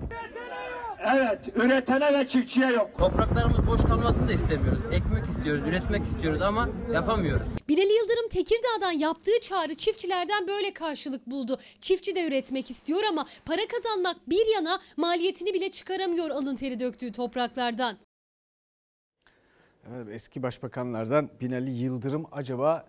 [1.14, 2.90] Evet, üretene ve çiftçiye yok.
[2.98, 4.80] Topraklarımız boş kalmasını da istemiyoruz.
[4.92, 7.48] Ekmek istiyoruz, üretmek istiyoruz ama yapamıyoruz.
[7.70, 11.58] Binali Yıldırım Tekirdağ'dan yaptığı çağrı çiftçilerden böyle karşılık buldu.
[11.80, 17.12] Çiftçi de üretmek istiyor ama para kazanmak bir yana maliyetini bile çıkaramıyor alın teri döktüğü
[17.12, 17.98] topraklardan.
[19.96, 22.86] Evet, eski başbakanlardan Binali Yıldırım acaba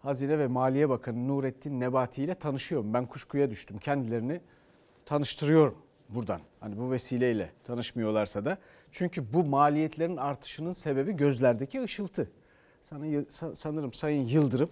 [0.00, 2.94] Hazine ve Maliye Bakanı Nurettin Nebati ile tanışıyor mu?
[2.94, 3.78] Ben kuşkuya düştüm.
[3.78, 4.40] Kendilerini
[5.06, 6.40] tanıştırıyorum buradan.
[6.60, 8.58] Hani bu vesileyle tanışmıyorlarsa da.
[8.90, 12.30] Çünkü bu maliyetlerin artışının sebebi gözlerdeki ışıltı.
[13.54, 14.70] Sanırım Sayın Yıldırım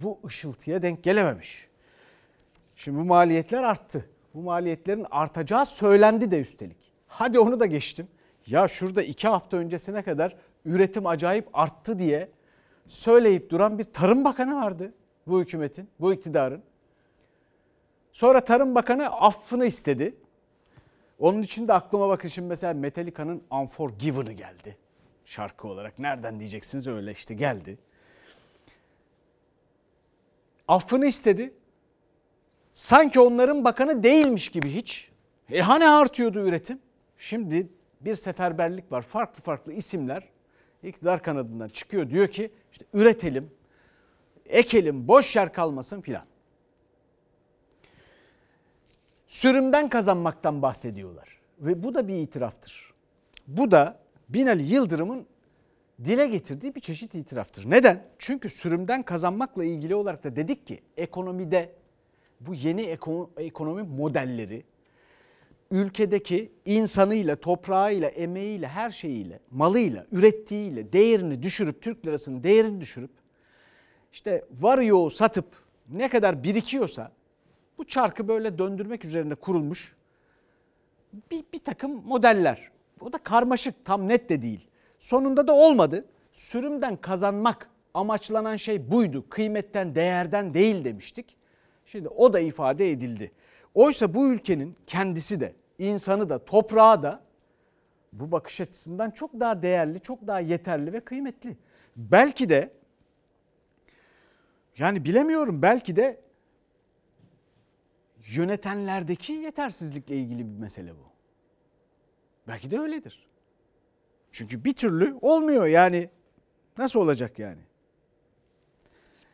[0.00, 1.68] bu ışıltıya denk gelememiş.
[2.76, 4.08] Şimdi bu maliyetler arttı.
[4.34, 6.92] Bu maliyetlerin artacağı söylendi de üstelik.
[7.06, 8.08] Hadi onu da geçtim.
[8.46, 12.28] Ya şurada iki hafta öncesine kadar üretim acayip arttı diye
[12.86, 14.92] söyleyip duran bir Tarım Bakanı vardı
[15.26, 16.62] bu hükümetin, bu iktidarın.
[18.12, 20.14] Sonra Tarım Bakanı affını istedi.
[21.18, 24.76] Onun için de aklıma bakın şimdi mesela Metallica'nın Unforgiven'ı geldi.
[25.24, 25.98] Şarkı olarak.
[25.98, 27.78] Nereden diyeceksiniz öyle işte geldi.
[30.68, 31.54] Affını istedi.
[32.72, 35.10] Sanki onların bakanı değilmiş gibi hiç.
[35.52, 36.78] E hani artıyordu üretim?
[37.18, 37.68] Şimdi
[38.00, 39.02] bir seferberlik var.
[39.02, 40.28] Farklı farklı isimler
[40.82, 42.10] iktidar kanadından çıkıyor.
[42.10, 43.50] Diyor ki işte üretelim,
[44.46, 46.24] ekelim, boş yer kalmasın filan.
[49.28, 51.40] Sürümden kazanmaktan bahsediyorlar.
[51.60, 52.94] Ve bu da bir itiraftır.
[53.46, 55.26] Bu da Binali Yıldırım'ın
[56.04, 57.70] dile getirdiği bir çeşit itiraftır.
[57.70, 58.04] Neden?
[58.18, 61.72] Çünkü sürümden kazanmakla ilgili olarak da dedik ki ekonomide
[62.40, 62.82] bu yeni
[63.36, 64.64] ekonomi modelleri
[65.70, 73.10] ülkedeki insanıyla, toprağıyla, emeğiyle, her şeyiyle, malıyla, ürettiğiyle değerini düşürüp, Türk lirasının değerini düşürüp
[74.12, 75.46] işte var satıp
[75.88, 77.12] ne kadar birikiyorsa
[77.78, 79.94] bu çarkı böyle döndürmek üzerine kurulmuş
[81.30, 82.70] bir, bir takım modeller.
[83.00, 84.68] O da karmaşık, tam net de değil.
[84.98, 86.04] Sonunda da olmadı.
[86.32, 89.24] Sürümden kazanmak amaçlanan şey buydu.
[89.30, 91.36] Kıymetten, değerden değil demiştik.
[91.86, 93.32] Şimdi o da ifade edildi.
[93.74, 97.20] Oysa bu ülkenin kendisi de, insanı da, toprağı da
[98.12, 101.56] bu bakış açısından çok daha değerli, çok daha yeterli ve kıymetli.
[101.96, 102.70] Belki de
[104.78, 106.20] yani bilemiyorum belki de
[108.28, 111.08] yönetenlerdeki yetersizlikle ilgili bir mesele bu.
[112.48, 113.28] Belki de öyledir.
[114.32, 116.10] Çünkü bir türlü olmuyor yani.
[116.78, 117.60] Nasıl olacak yani?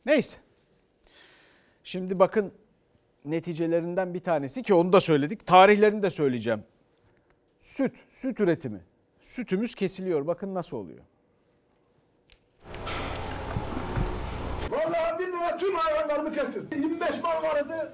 [0.06, 0.38] Neyse.
[1.84, 2.52] Şimdi bakın
[3.24, 5.46] neticelerinden bir tanesi ki onu da söyledik.
[5.46, 6.64] Tarihlerini de söyleyeceğim.
[7.60, 8.80] Süt, süt üretimi.
[9.20, 10.26] Sütümüz kesiliyor.
[10.26, 11.04] Bakın nasıl oluyor.
[14.70, 16.68] Vallahi lira tüm hayvanlarımı kestim.
[16.76, 17.92] 25 mal vardı,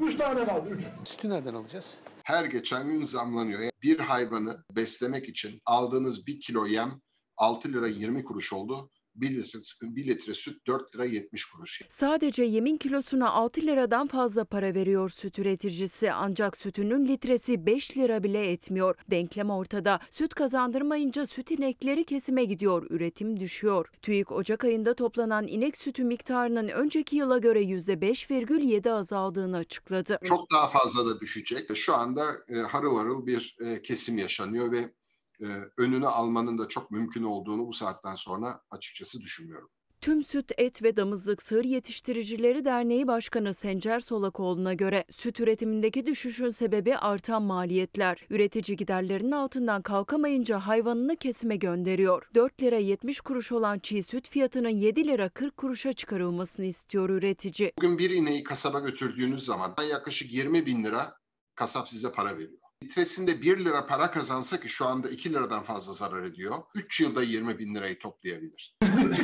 [0.00, 0.68] 3 tane kaldı.
[0.70, 1.08] 3.
[1.08, 2.00] Sütü nereden alacağız?
[2.24, 3.70] Her geçen gün zamlanıyor.
[3.82, 7.00] Bir hayvanı beslemek için aldığınız bir kilo yem
[7.36, 8.90] 6 lira 20 kuruş oldu.
[9.14, 11.82] 1 litre, 1 litre süt 4 lira 70 kuruş.
[11.88, 18.22] Sadece yemin kilosuna 6 liradan fazla para veriyor süt üreticisi ancak sütünün litresi 5 lira
[18.22, 18.96] bile etmiyor.
[19.10, 20.00] Denklem ortada.
[20.10, 23.88] Süt kazandırmayınca süt inekleri kesime gidiyor, üretim düşüyor.
[24.02, 30.18] TÜİK Ocak ayında toplanan inek sütü miktarının önceki yıla göre %5,7 azaldığını açıkladı.
[30.24, 31.76] Çok daha fazla da düşecek.
[31.76, 34.92] Şu anda e, harıl harıl bir e, kesim yaşanıyor ve
[35.40, 35.46] e,
[35.78, 39.70] önünü almanın da çok mümkün olduğunu bu saatten sonra açıkçası düşünmüyorum.
[40.04, 46.50] Tüm Süt, Et ve Damızlık Sığır Yetiştiricileri Derneği Başkanı Sencer Solakoğlu'na göre süt üretimindeki düşüşün
[46.50, 48.26] sebebi artan maliyetler.
[48.30, 52.28] Üretici giderlerinin altından kalkamayınca hayvanını kesime gönderiyor.
[52.34, 57.72] 4 lira 70 kuruş olan çiğ süt fiyatının 7 lira 40 kuruşa çıkarılmasını istiyor üretici.
[57.78, 61.16] Bugün bir ineği kasaba götürdüğünüz zaman yaklaşık 20 bin lira
[61.54, 65.92] kasap size para veriyor litresinde 1 lira para kazansa ki şu anda 2 liradan fazla
[65.92, 66.54] zarar ediyor.
[66.74, 68.76] 3 yılda 20 bin lirayı toplayabilir.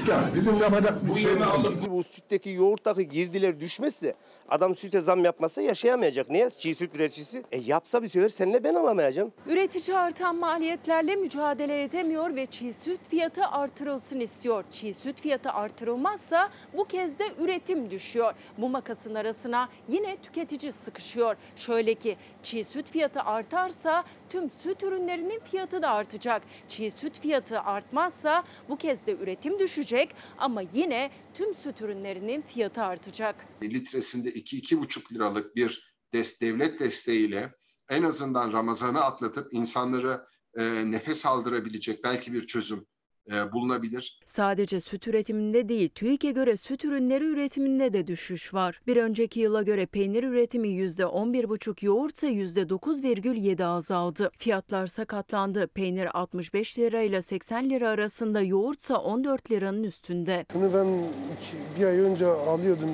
[0.08, 4.14] yani bizim yapacak bu yeme alıp bu sütteki yoğurttaki girdiler düşmezse
[4.48, 6.30] adam süte zam yapmazsa yaşayamayacak.
[6.30, 6.50] Niye?
[6.50, 7.44] Çiğ süt üreticisi.
[7.52, 9.32] E yapsa bir sefer seninle ben alamayacağım.
[9.46, 14.64] Üretici artan maliyetlerle mücadele edemiyor ve çiğ süt fiyatı artırılsın istiyor.
[14.70, 18.34] Çiğ süt fiyatı artırılmazsa bu kez de üretim düşüyor.
[18.58, 21.36] Bu makasın arasına yine tüketici sıkışıyor.
[21.56, 26.42] Şöyle ki çiğ süt fiyatı artarsa tüm süt ürünlerinin fiyatı da artacak.
[26.68, 32.82] Çiğ süt fiyatı artmazsa bu kez de üretim düşecek ama yine tüm süt ürünlerinin fiyatı
[32.82, 33.46] artacak.
[33.62, 37.52] Litresinde 2-2,5 liralık bir des, devlet desteğiyle
[37.88, 42.86] en azından Ramazan'ı atlatıp insanları e, nefes aldırabilecek belki bir çözüm
[43.52, 44.18] bulunabilir.
[44.26, 48.80] Sadece süt üretiminde değil, TÜİK'e göre süt ürünleri üretiminde de düşüş var.
[48.86, 54.30] Bir önceki yıla göre peynir üretimi %11,5, yoğurtsa %9,7 azaldı.
[54.38, 55.66] Fiyatlar sakatlandı.
[55.66, 60.46] Peynir 65 lira ile 80 lira arasında, yoğurtsa 14 liranın üstünde.
[60.54, 62.90] Bunu ben iki, bir ay önce alıyordum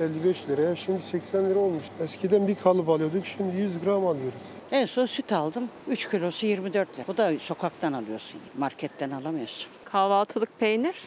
[0.00, 1.84] 55 liraya, şimdi 80 lira olmuş.
[2.02, 4.57] Eskiden bir kalıp alıyorduk, şimdi 100 gram alıyoruz.
[4.72, 5.68] En son süt aldım.
[5.88, 7.06] 3 kilosu 24 lira.
[7.06, 8.40] Bu da sokaktan alıyorsun.
[8.58, 9.68] Marketten alamıyorsun.
[9.84, 11.02] Kahvaltılık peynir?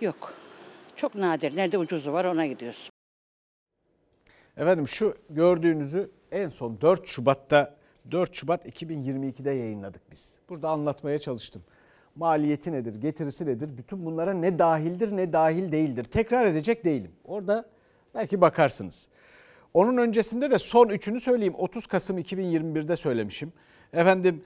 [0.00, 0.34] Yok.
[0.96, 1.56] Çok nadir.
[1.56, 2.90] Nerede ucuzu var ona gidiyorsun.
[4.56, 7.76] Efendim şu gördüğünüzü en son 4 Şubat'ta
[8.10, 10.38] 4 Şubat 2022'de yayınladık biz.
[10.48, 11.62] Burada anlatmaya çalıştım.
[12.14, 13.76] Maliyeti nedir, getirisi nedir?
[13.76, 16.04] Bütün bunlara ne dahildir ne dahil değildir.
[16.04, 17.12] Tekrar edecek değilim.
[17.24, 17.64] Orada
[18.14, 19.08] belki bakarsınız.
[19.74, 21.54] Onun öncesinde de son üçünü söyleyeyim.
[21.58, 23.52] 30 Kasım 2021'de söylemişim.
[23.92, 24.42] Efendim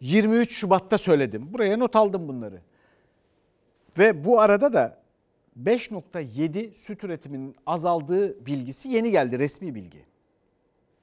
[0.00, 1.52] 23 Şubat'ta söyledim.
[1.52, 2.60] Buraya not aldım bunları.
[3.98, 4.98] Ve bu arada da
[5.62, 10.04] 5.7 süt üretiminin azaldığı bilgisi yeni geldi resmi bilgi.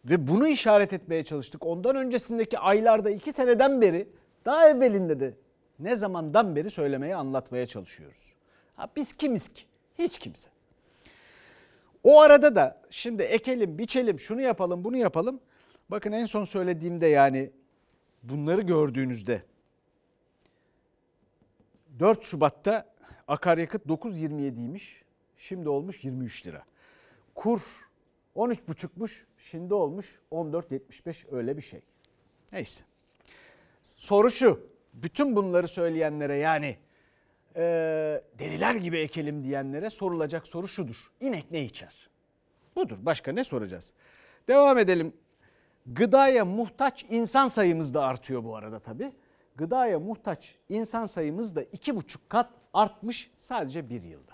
[0.06, 1.66] Ve bunu işaret etmeye çalıştık.
[1.66, 4.08] Ondan öncesindeki aylarda iki seneden beri
[4.46, 5.34] daha evvelinde de
[5.80, 8.34] ne zamandan beri söylemeye anlatmaya çalışıyoruz.
[8.76, 9.64] Ha, biz kimiz ki?
[10.00, 10.50] Hiç kimse.
[12.04, 15.40] O arada da şimdi ekelim, biçelim, şunu yapalım, bunu yapalım.
[15.90, 17.52] Bakın en son söylediğimde yani
[18.24, 19.42] bunları gördüğünüzde
[22.00, 22.94] 4 Şubat'ta
[23.28, 24.82] akaryakıt 9.27'ymiş.
[25.38, 26.64] Şimdi olmuş 23 lira.
[27.36, 27.62] Kur
[28.36, 29.24] 13,5'muş.
[29.38, 31.82] Şimdi olmuş 14.75 öyle bir şey.
[32.52, 32.84] Neyse.
[33.84, 34.68] Soru şu.
[34.94, 36.78] Bütün bunları söyleyenlere yani
[37.56, 37.62] e,
[38.40, 40.96] deliler gibi ekelim diyenlere sorulacak soru şudur.
[41.20, 42.10] İnek ne içer?
[42.76, 42.98] Budur.
[43.02, 43.94] Başka ne soracağız?
[44.48, 45.14] Devam edelim.
[45.86, 49.12] Gıdaya muhtaç insan sayımız da artıyor bu arada tabii.
[49.56, 54.33] Gıdaya muhtaç insan sayımız da iki buçuk kat artmış sadece bir yılda.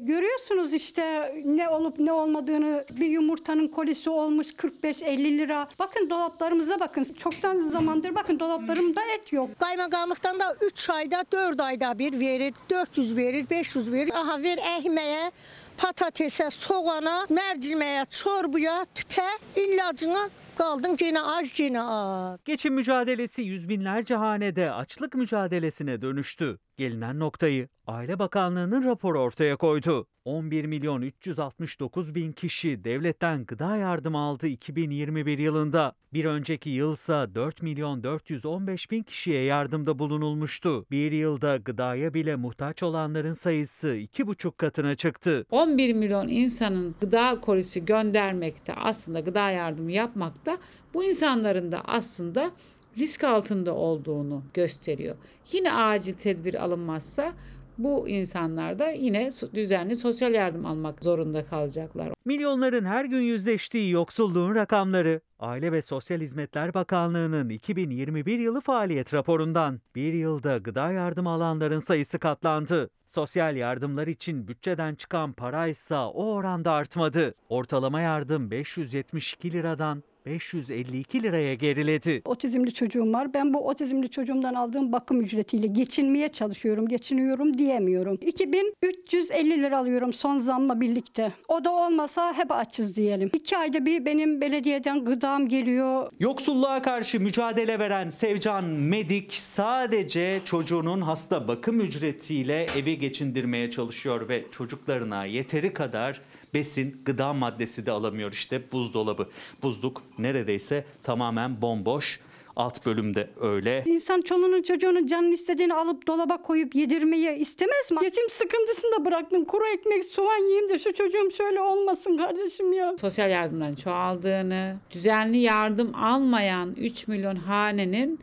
[0.00, 5.68] Görüyorsunuz işte ne olup ne olmadığını bir yumurtanın kolisi olmuş 45-50 lira.
[5.78, 7.04] Bakın dolaplarımıza bakın.
[7.04, 9.50] Çoktan zamandır bakın dolaplarımda et yok.
[9.58, 12.54] Kaymakamlıktan da 3 ayda 4 ayda bir verir.
[12.70, 14.10] 400 verir, 500 verir.
[14.14, 15.30] Aha ver ekmeğe,
[15.76, 19.22] patatese, soğana, mercimeğe, çorbaya, tüpe,
[19.56, 22.40] ilacına kaldın gene aç gene aç.
[22.44, 26.58] Geçim mücadelesi yüz binlerce hanede açlık mücadelesine dönüştü.
[26.78, 30.06] Gelinen noktayı Aile Bakanlığı'nın raporu ortaya koydu.
[30.24, 35.92] 11 milyon 369 bin kişi devletten gıda yardımı aldı 2021 yılında.
[36.12, 40.86] Bir önceki yılsa 4 milyon 415 bin kişiye yardımda bulunulmuştu.
[40.90, 45.46] Bir yılda gıdaya bile muhtaç olanların sayısı iki buçuk katına çıktı.
[45.50, 50.58] 11 milyon insanın gıda kolisi göndermekte aslında gıda yardımı yapmakta
[50.94, 52.50] bu insanların da aslında
[52.98, 55.16] risk altında olduğunu gösteriyor.
[55.52, 57.32] Yine acil tedbir alınmazsa
[57.78, 62.08] bu insanlar da yine düzenli sosyal yardım almak zorunda kalacaklar.
[62.24, 69.80] Milyonların her gün yüzleştiği yoksulluğun rakamları Aile ve Sosyal Hizmetler Bakanlığı'nın 2021 yılı faaliyet raporundan
[69.94, 72.90] bir yılda gıda yardımı alanların sayısı katlandı.
[73.06, 77.34] Sosyal yardımlar için bütçeden çıkan para ise o oranda artmadı.
[77.48, 82.22] Ortalama yardım 572 liradan 552 liraya geriledi.
[82.24, 83.34] Otizmli çocuğum var.
[83.34, 86.88] Ben bu otizmli çocuğumdan aldığım bakım ücretiyle geçinmeye çalışıyorum.
[86.88, 88.18] Geçiniyorum diyemiyorum.
[88.20, 91.32] 2350 lira alıyorum son zamla birlikte.
[91.48, 93.30] O da olmasa hep açız diyelim.
[93.34, 96.10] İki ayda bir benim belediyeden gıdam geliyor.
[96.20, 104.44] Yoksulluğa karşı mücadele veren Sevcan Medik sadece çocuğunun hasta bakım ücretiyle evi geçindirmeye çalışıyor ve
[104.50, 106.20] çocuklarına yeteri kadar
[106.54, 109.28] besin, gıda maddesi de alamıyor işte buzdolabı.
[109.62, 112.20] Buzluk neredeyse tamamen bomboş.
[112.56, 113.84] Alt bölümde öyle.
[113.86, 117.98] İnsan çoluğunun çocuğunun canın istediğini alıp dolaba koyup yedirmeyi istemez mi?
[118.00, 119.44] Geçim sıkıntısını da bıraktım.
[119.44, 122.96] Kuru ekmek, soğan yiyeyim de şu çocuğum şöyle olmasın kardeşim ya.
[123.00, 128.20] Sosyal yardımların çoğaldığını, düzenli yardım almayan 3 milyon hanenin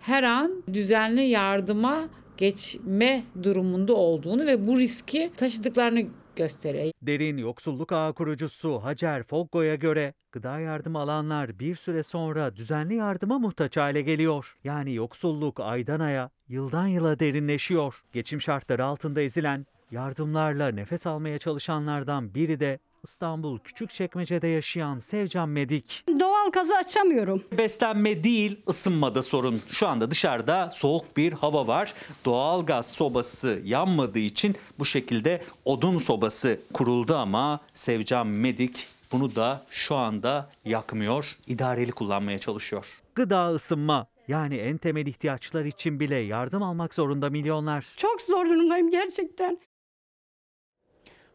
[0.00, 6.06] her an düzenli yardıma geçme durumunda olduğunu ve bu riski taşıdıklarını
[6.38, 6.92] gösteriyor.
[7.02, 13.38] Derin Yoksulluk Ağı kurucusu Hacer Foggo'ya göre gıda yardımı alanlar bir süre sonra düzenli yardıma
[13.38, 14.56] muhtaç hale geliyor.
[14.64, 18.02] Yani yoksulluk aydan aya, yıldan yıla derinleşiyor.
[18.12, 26.04] Geçim şartları altında ezilen, yardımlarla nefes almaya çalışanlardan biri de İstanbul Küçükçekmece'de yaşayan Sevcan Medik.
[26.20, 27.44] Doğal gazı açamıyorum.
[27.58, 29.60] Beslenme değil ısınmada sorun.
[29.68, 31.94] Şu anda dışarıda soğuk bir hava var.
[32.24, 39.62] Doğal gaz sobası yanmadığı için bu şekilde odun sobası kuruldu ama Sevcan Medik bunu da
[39.70, 41.36] şu anda yakmıyor.
[41.46, 42.86] İdareli kullanmaya çalışıyor.
[43.14, 47.86] Gıda ısınma yani en temel ihtiyaçlar için bile yardım almak zorunda milyonlar.
[47.96, 49.58] Çok zor durumdayım gerçekten.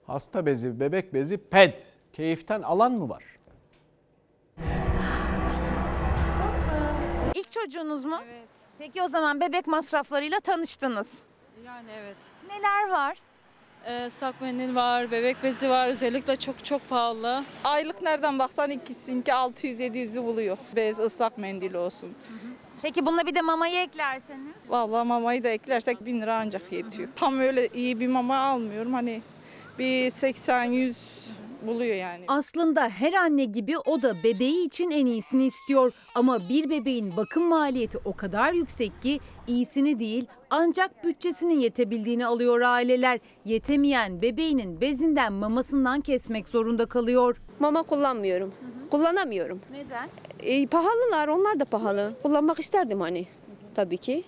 [0.07, 1.79] Hasta bezi, bebek bezi, ped.
[2.13, 3.23] Keyiften alan mı var?
[7.35, 8.19] İlk çocuğunuz mu?
[8.25, 8.47] Evet.
[8.77, 11.11] Peki o zaman bebek masraflarıyla tanıştınız.
[11.65, 12.17] Yani evet.
[12.49, 13.17] Neler var?
[13.85, 15.87] Ee, sak mendil var, bebek bezi var.
[15.87, 17.43] Özellikle çok çok pahalı.
[17.63, 20.57] Aylık nereden baksan ikisinki 600-700'ü buluyor.
[20.75, 22.13] Bez, ıslak mendil olsun.
[22.81, 24.53] Peki bununla bir de mamayı eklerseniz?
[24.67, 27.09] Vallahi mamayı da eklersek 1000 lira ancak yetiyor.
[27.15, 28.93] Tam öyle iyi bir mama almıyorum.
[28.93, 29.21] Hani
[29.79, 30.93] bir 80-100
[31.67, 32.25] buluyor yani.
[32.27, 35.91] Aslında her anne gibi o da bebeği için en iyisini istiyor.
[36.15, 42.61] Ama bir bebeğin bakım maliyeti o kadar yüksek ki iyisini değil ancak bütçesinin yetebildiğini alıyor
[42.61, 43.19] aileler.
[43.45, 47.37] Yetemeyen bebeğinin bezinden mamasından kesmek zorunda kalıyor.
[47.59, 48.53] Mama kullanmıyorum.
[48.91, 49.61] Kullanamıyorum.
[49.71, 50.09] Neden?
[50.39, 52.13] E, pahalılar onlar da pahalı.
[52.23, 53.27] Kullanmak isterdim hani
[53.75, 54.23] tabii ki.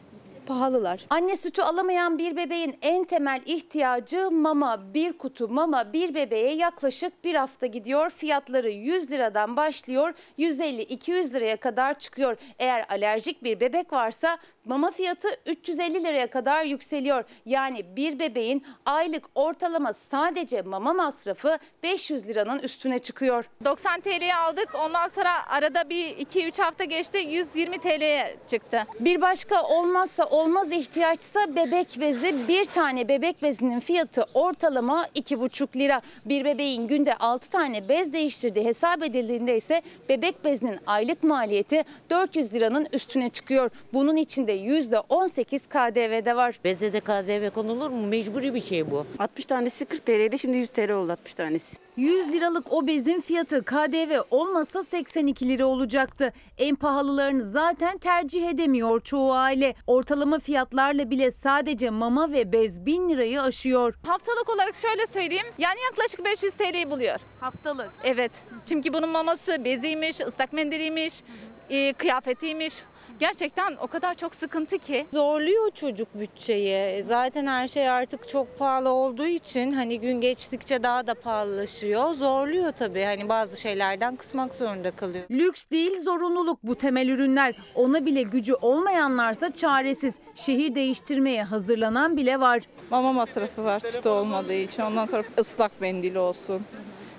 [0.46, 1.06] Pahalılar.
[1.10, 4.94] Anne sütü alamayan bir bebeğin en temel ihtiyacı mama.
[4.94, 8.10] Bir kutu mama bir bebeğe yaklaşık bir hafta gidiyor.
[8.10, 10.14] Fiyatları 100 liradan başlıyor.
[10.38, 12.38] 150-200 liraya kadar çıkıyor.
[12.60, 17.24] Eğer alerjik bir bebek varsa mama fiyatı 350 liraya kadar yükseliyor.
[17.46, 23.50] Yani bir bebeğin aylık ortalama sadece mama masrafı 500 liranın üstüne çıkıyor.
[23.66, 24.70] 90 TL'ye aldık.
[24.86, 27.18] Ondan sonra arada bir 2-3 hafta geçti.
[27.18, 28.86] 120 TL'ye çıktı.
[29.00, 32.36] Bir başka olmazsa olmaz ihtiyaçsa bebek bezi.
[32.48, 36.02] Bir tane bebek bezinin fiyatı ortalama 2,5 lira.
[36.26, 42.54] Bir bebeğin günde 6 tane bez değiştirdiği hesap edildiğinde ise bebek bezinin aylık maliyeti 400
[42.54, 43.70] liranın üstüne çıkıyor.
[43.94, 46.60] Bunun içinde %18 KDV de var.
[46.64, 48.08] Beze de KDV konulur mu?
[48.08, 49.06] Mecburi bir şey bu.
[49.20, 51.85] 60 tanesi 40 TL'ydi şimdi 100 TL oldu 60 tanesi.
[51.98, 56.34] 100 liralık o bezin fiyatı KDV olmasa 82 lira olacaktı.
[56.58, 59.76] En pahalılarını zaten tercih edemiyor çoğu aile.
[59.88, 63.94] Ortalama fiyatlarla bile sadece mama ve bez 1000 lirayı aşıyor.
[64.08, 65.46] Haftalık olarak şöyle söyleyeyim.
[65.58, 67.20] Yani yaklaşık 500 TL'yi buluyor.
[67.40, 67.92] Haftalık?
[68.04, 68.32] Evet.
[68.66, 71.22] Çünkü bunun maması beziymiş, ıslak mendiliymiş,
[71.70, 72.74] e, kıyafetiymiş.
[73.20, 75.06] Gerçekten o kadar çok sıkıntı ki.
[75.14, 77.04] Zorluyor çocuk bütçeyi.
[77.04, 82.14] Zaten her şey artık çok pahalı olduğu için hani gün geçtikçe daha da pahalılaşıyor.
[82.14, 83.04] Zorluyor tabii.
[83.04, 85.26] Hani bazı şeylerden kısmak zorunda kalıyor.
[85.32, 87.56] Lüks değil zorunluluk bu temel ürünler.
[87.76, 90.16] Ona bile gücü olmayanlarsa çaresiz.
[90.36, 92.64] Şehir değiştirmeye hazırlanan bile var.
[92.90, 94.84] Mama masrafı var sütü olmadığı için.
[94.84, 96.62] Ondan sonra ıslak mendil olsun.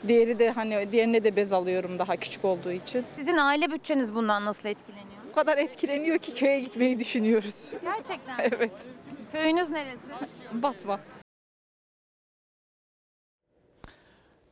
[0.08, 3.04] Diğeri de hani diğerine de bez alıyorum daha küçük olduğu için.
[3.16, 5.15] Sizin aile bütçeniz bundan nasıl etkileniyor?
[5.36, 7.72] O kadar etkileniyor ki köye gitmeyi düşünüyoruz.
[7.82, 8.36] Gerçekten.
[8.52, 8.88] Evet.
[9.32, 9.98] Köyünüz neresi?
[10.52, 11.00] Batma.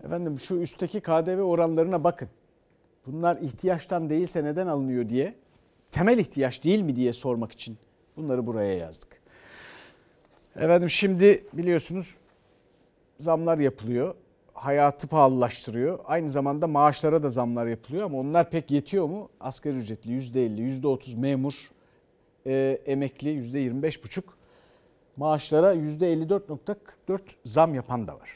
[0.04, 2.28] Efendim şu üstteki KDV oranlarına bakın.
[3.06, 5.34] Bunlar ihtiyaçtan değilse neden alınıyor diye,
[5.90, 7.78] temel ihtiyaç değil mi diye sormak için
[8.16, 9.22] bunları buraya yazdık.
[10.56, 12.16] Efendim şimdi biliyorsunuz
[13.18, 14.14] zamlar yapılıyor.
[14.54, 15.98] Hayatı pahalılaştırıyor.
[16.04, 19.28] Aynı zamanda maaşlara da zamlar yapılıyor ama onlar pek yetiyor mu?
[19.40, 21.54] Asgari ücretli %50, %30 memur,
[22.46, 24.24] e, emekli %25,5
[25.16, 28.30] maaşlara %54,44 zam yapan da var.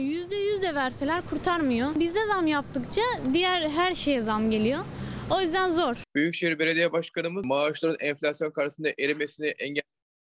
[0.00, 1.88] %100 de verseler kurtarmıyor.
[2.00, 3.02] Bize zam yaptıkça
[3.34, 4.84] diğer her şeye zam geliyor.
[5.30, 5.96] O yüzden zor.
[6.14, 9.91] Büyükşehir Belediye Başkanımız maaşların enflasyon karşısında erimesini engellemek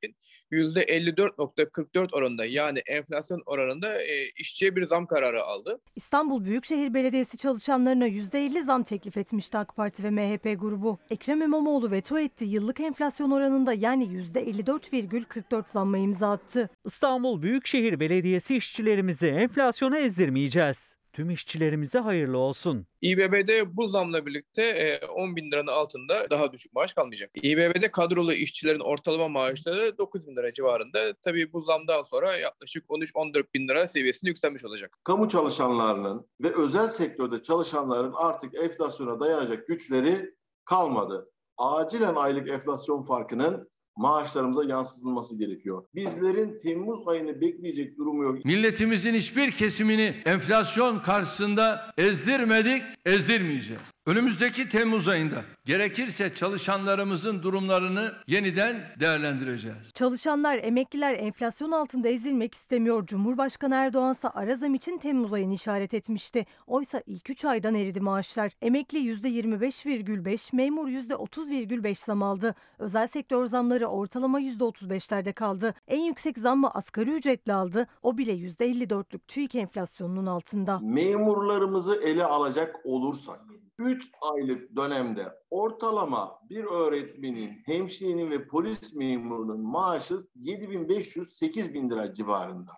[0.06, 0.16] için
[0.52, 5.82] %54.44 oranında yani enflasyon oranında e, işçiye bir zam kararı aldı.
[5.96, 11.00] İstanbul Büyükşehir Belediyesi çalışanlarına %50 zam teklif etmişti AK Parti ve MHP grubu.
[11.10, 12.46] Ekrem İmamoğlu veto etti.
[12.46, 16.70] Yıllık enflasyon oranında yani %54,44 zamma imza attı.
[16.86, 20.95] İstanbul Büyükşehir Belediyesi işçilerimizi enflasyona ezdirmeyeceğiz.
[21.16, 22.88] Tüm işçilerimize hayırlı olsun.
[23.02, 27.32] İBB'de bu zamla birlikte e, 10 bin liranın altında daha düşük maaş kalmayacak.
[27.36, 31.14] İBB'de kadrolu işçilerin ortalama maaşları 9 bin lira civarında.
[31.22, 34.98] Tabii bu zamdan sonra yaklaşık 13-14 bin lira seviyesine yükselmiş olacak.
[35.04, 40.36] Kamu çalışanlarının ve özel sektörde çalışanların artık enflasyona dayanacak güçleri
[40.66, 41.32] kalmadı.
[41.58, 45.84] Acilen aylık enflasyon farkının maaşlarımıza yansıtılması gerekiyor.
[45.96, 48.46] Bizlerin Temmuz ayını bekleyecek durumu yok.
[48.46, 53.95] Milletimizin hiçbir kesimini enflasyon karşısında ezdirmedik, ezdirmeyeceğiz.
[54.08, 55.36] Önümüzdeki Temmuz ayında
[55.66, 59.94] gerekirse çalışanlarımızın durumlarını yeniden değerlendireceğiz.
[59.94, 63.06] Çalışanlar, emekliler enflasyon altında ezilmek istemiyor.
[63.06, 66.46] Cumhurbaşkanı Erdoğan ise ara zam için Temmuz ayını işaret etmişti.
[66.68, 68.52] Oysa ilk 3 aydan eridi maaşlar.
[68.62, 72.56] Emekli %25,5, memur %30,5 zam aldı.
[72.80, 75.74] Özel sektör zamları ortalama %35'lerde kaldı.
[75.88, 77.88] En yüksek zammı asgari ücretli aldı.
[78.04, 80.80] O bile %54'lük TÜİK enflasyonunun altında.
[80.80, 83.40] Memurlarımızı ele alacak olursak
[83.80, 92.72] 3 aylık dönemde ortalama bir öğretmenin, hemşirenin ve polis memurunun maaşı 7500-8000 lira civarında.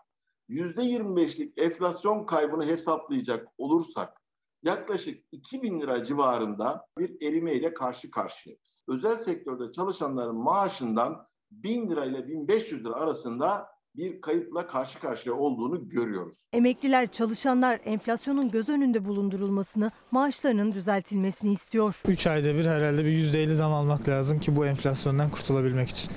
[0.50, 4.22] %25'lik enflasyon kaybını hesaplayacak olursak
[4.64, 8.86] yaklaşık 2000 lira civarında bir erimeyle karşı karşıyayız.
[8.89, 15.89] Özel sektörde çalışanların maaşından 1000 lira ile 1500 lira arasında bir kayıpla karşı karşıya olduğunu
[15.89, 16.45] görüyoruz.
[16.54, 22.02] Emekliler, çalışanlar enflasyonun göz önünde bulundurulmasını, maaşlarının düzeltilmesini istiyor.
[22.08, 26.12] 3 ayda bir herhalde bir %50 zam almak lazım ki bu enflasyondan kurtulabilmek için.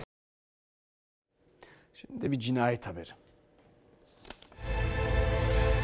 [1.95, 3.11] Şimdi bir cinayet haberi.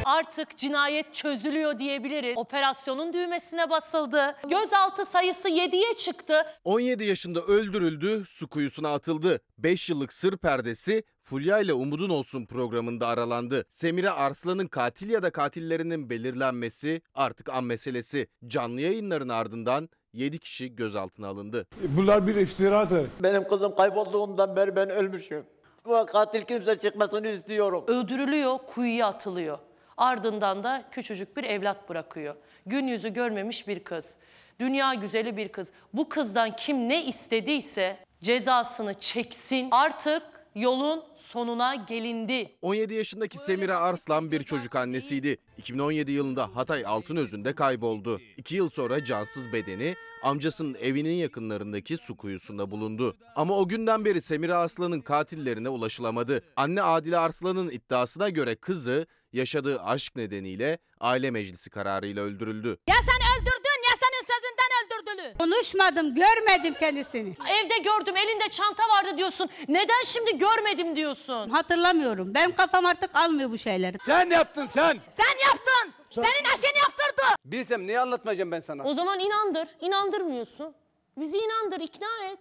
[0.04, 2.36] Artık cinayet çözülüyor diyebiliriz.
[2.36, 4.36] Operasyonun düğmesine basıldı.
[4.50, 6.34] Gözaltı sayısı 7'ye çıktı.
[6.64, 9.40] 17 yaşında öldürüldü, su kuyusuna atıldı.
[9.58, 13.64] 5 yıllık sır perdesi Fulya ile Umudun Olsun programında aralandı.
[13.70, 18.28] Semire Arslan'ın katil ya da katillerinin belirlenmesi artık an meselesi.
[18.46, 21.66] Canlı yayınların ardından 7 kişi gözaltına alındı.
[21.88, 23.10] Bunlar bir iftiradır.
[23.22, 25.44] Benim kızım kaybolduğundan beri ben ölmüşüm.
[25.84, 27.84] Bu katil kimse çıkmasını istiyorum.
[27.86, 29.58] Öldürülüyor, kuyuya atılıyor.
[29.96, 32.34] Ardından da küçücük bir evlat bırakıyor.
[32.66, 34.16] Gün yüzü görmemiş bir kız.
[34.60, 35.68] Dünya güzeli bir kız.
[35.92, 39.68] Bu kızdan kim ne istediyse cezasını çeksin.
[39.70, 42.58] Artık yolun sonuna gelindi.
[42.62, 45.36] 17 yaşındaki Semire Arslan bir çocuk annesiydi.
[45.58, 48.20] 2017 yılında Hatay Altınözü'nde kayboldu.
[48.36, 53.16] 2 yıl sonra cansız bedeni amcasının evinin yakınlarındaki su kuyusunda bulundu.
[53.36, 56.42] Ama o günden beri Semire Arslan'ın katillerine ulaşılamadı.
[56.56, 62.68] Anne Adile Arslan'ın iddiasına göre kızı yaşadığı aşk nedeniyle aile meclisi kararıyla öldürüldü.
[62.68, 65.25] Ya sen öldürdün ya senin sözünden öldürdülü.
[65.38, 67.36] Konuşmadım, görmedim kendisini.
[67.48, 69.48] Evde gördüm elinde çanta vardı diyorsun.
[69.68, 71.50] Neden şimdi görmedim diyorsun?
[71.50, 72.34] Hatırlamıyorum.
[72.34, 73.98] Benim kafam artık almıyor bu şeyleri.
[74.06, 75.00] Sen yaptın sen.
[75.10, 75.92] Sen yaptın.
[76.10, 77.22] Senin aşeni yaptırdı.
[77.44, 78.82] Bilsem neyi anlatmayacağım ben sana?
[78.84, 79.68] O zaman inandır.
[79.80, 80.74] İnandırmıyorsun.
[81.18, 82.38] Bizi inandır, ikna et.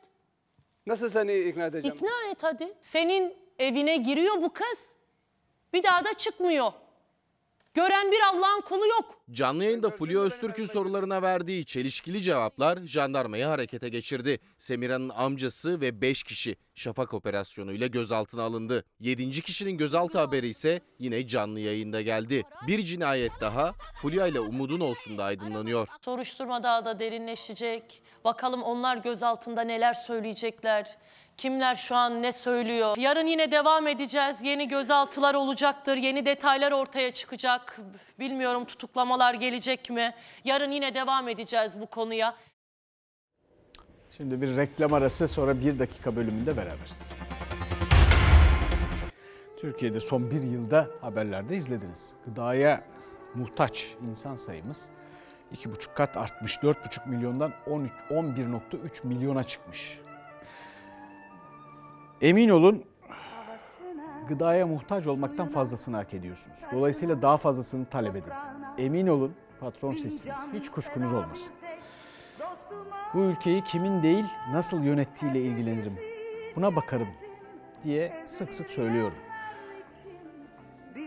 [0.88, 1.96] Nasıl seni ikna edeceğim?
[1.96, 2.74] İkna et hadi.
[2.82, 4.90] Senin evine giriyor bu kız.
[5.74, 6.72] Bir daha da çıkmıyor.
[7.76, 9.20] Gören bir Allah'ın kulu yok.
[9.32, 14.40] Canlı yayında Fulya Öztürk'ün sorularına verdiği çelişkili cevaplar jandarmayı harekete geçirdi.
[14.58, 18.84] Semira'nın amcası ve 5 kişi şafak operasyonuyla gözaltına alındı.
[19.00, 19.42] 7.
[19.42, 22.44] kişinin gözaltı haberi ise yine canlı yayında geldi.
[22.68, 25.88] Bir cinayet daha Fulya ile Umud'un olsun da aydınlanıyor.
[26.02, 28.04] Soruşturma daha da derinleşecek.
[28.24, 30.98] Bakalım onlar gözaltında neler söyleyecekler.
[31.38, 32.98] Kimler şu an ne söylüyor?
[32.98, 34.36] Yarın yine devam edeceğiz.
[34.42, 35.98] Yeni gözaltılar olacaktır.
[35.98, 37.80] Yeni detaylar ortaya çıkacak.
[38.20, 40.14] Bilmiyorum tutuklamalar gelecek mi?
[40.44, 42.36] Yarın yine devam edeceğiz bu konuya.
[44.18, 47.02] Şimdi bir reklam arası sonra bir dakika bölümünde beraberiz.
[49.58, 52.14] Türkiye'de son bir yılda haberlerde izlediniz.
[52.26, 52.84] Gıdaya
[53.34, 54.90] muhtaç insan sayımız
[55.56, 56.58] 2,5 kat artmış.
[56.58, 60.00] 4,5 milyondan 13 11.3 milyona çıkmış.
[62.22, 62.84] Emin olun
[64.28, 66.60] gıdaya muhtaç olmaktan fazlasını hak ediyorsunuz.
[66.72, 68.32] Dolayısıyla daha fazlasını talep edin.
[68.78, 70.36] Emin olun patron sizsiniz.
[70.54, 71.54] Hiç kuşkunuz olmasın.
[73.14, 75.94] Bu ülkeyi kimin değil nasıl yönettiğiyle ilgilenirim.
[76.56, 77.08] Buna bakarım
[77.84, 79.18] diye sık sık söylüyorum.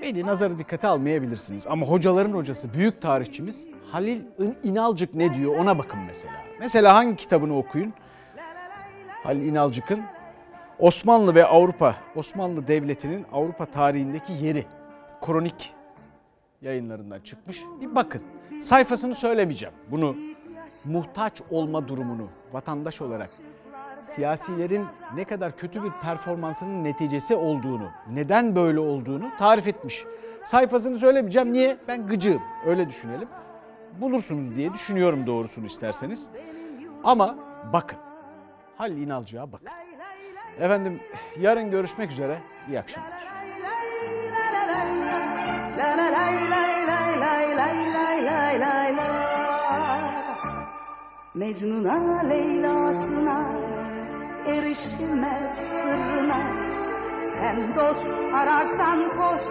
[0.03, 4.21] Beni nazarı dikkate almayabilirsiniz ama hocaların hocası büyük tarihçimiz Halil
[4.63, 6.35] İnalcık ne diyor ona bakın mesela.
[6.61, 7.93] Mesela hangi kitabını okuyun?
[9.23, 10.03] Halil İnalcık'ın
[10.79, 14.65] Osmanlı ve Avrupa, Osmanlı Devleti'nin Avrupa tarihindeki yeri
[15.27, 15.75] kronik
[16.63, 17.63] yayınlarından çıkmış.
[17.81, 18.23] Bir bakın.
[18.61, 19.75] Sayfasını söylemeyeceğim.
[19.91, 20.15] Bunu
[20.85, 23.31] muhtaç olma durumunu vatandaş olarak
[24.05, 30.05] siyasilerin ne kadar kötü bir performansının neticesi olduğunu, neden böyle olduğunu tarif etmiş.
[30.45, 31.53] Sayfasını söylemeyeceğim.
[31.53, 31.77] Niye?
[31.89, 32.43] Ben gıcığım.
[32.67, 33.29] Öyle düşünelim.
[34.01, 36.29] Bulursunuz diye düşünüyorum doğrusunu isterseniz.
[37.05, 37.37] Ama
[37.73, 37.99] bakın.
[38.77, 39.69] Halil İnalcık'a bakın.
[40.61, 41.01] Efendim
[41.41, 42.39] yarın görüşmek üzere.
[42.69, 43.19] İyi akşamlar.
[51.35, 53.47] Mecnun'a Leyla'sına
[54.47, 56.43] erişilmez sırrına
[57.39, 59.43] Sen dost ararsan koş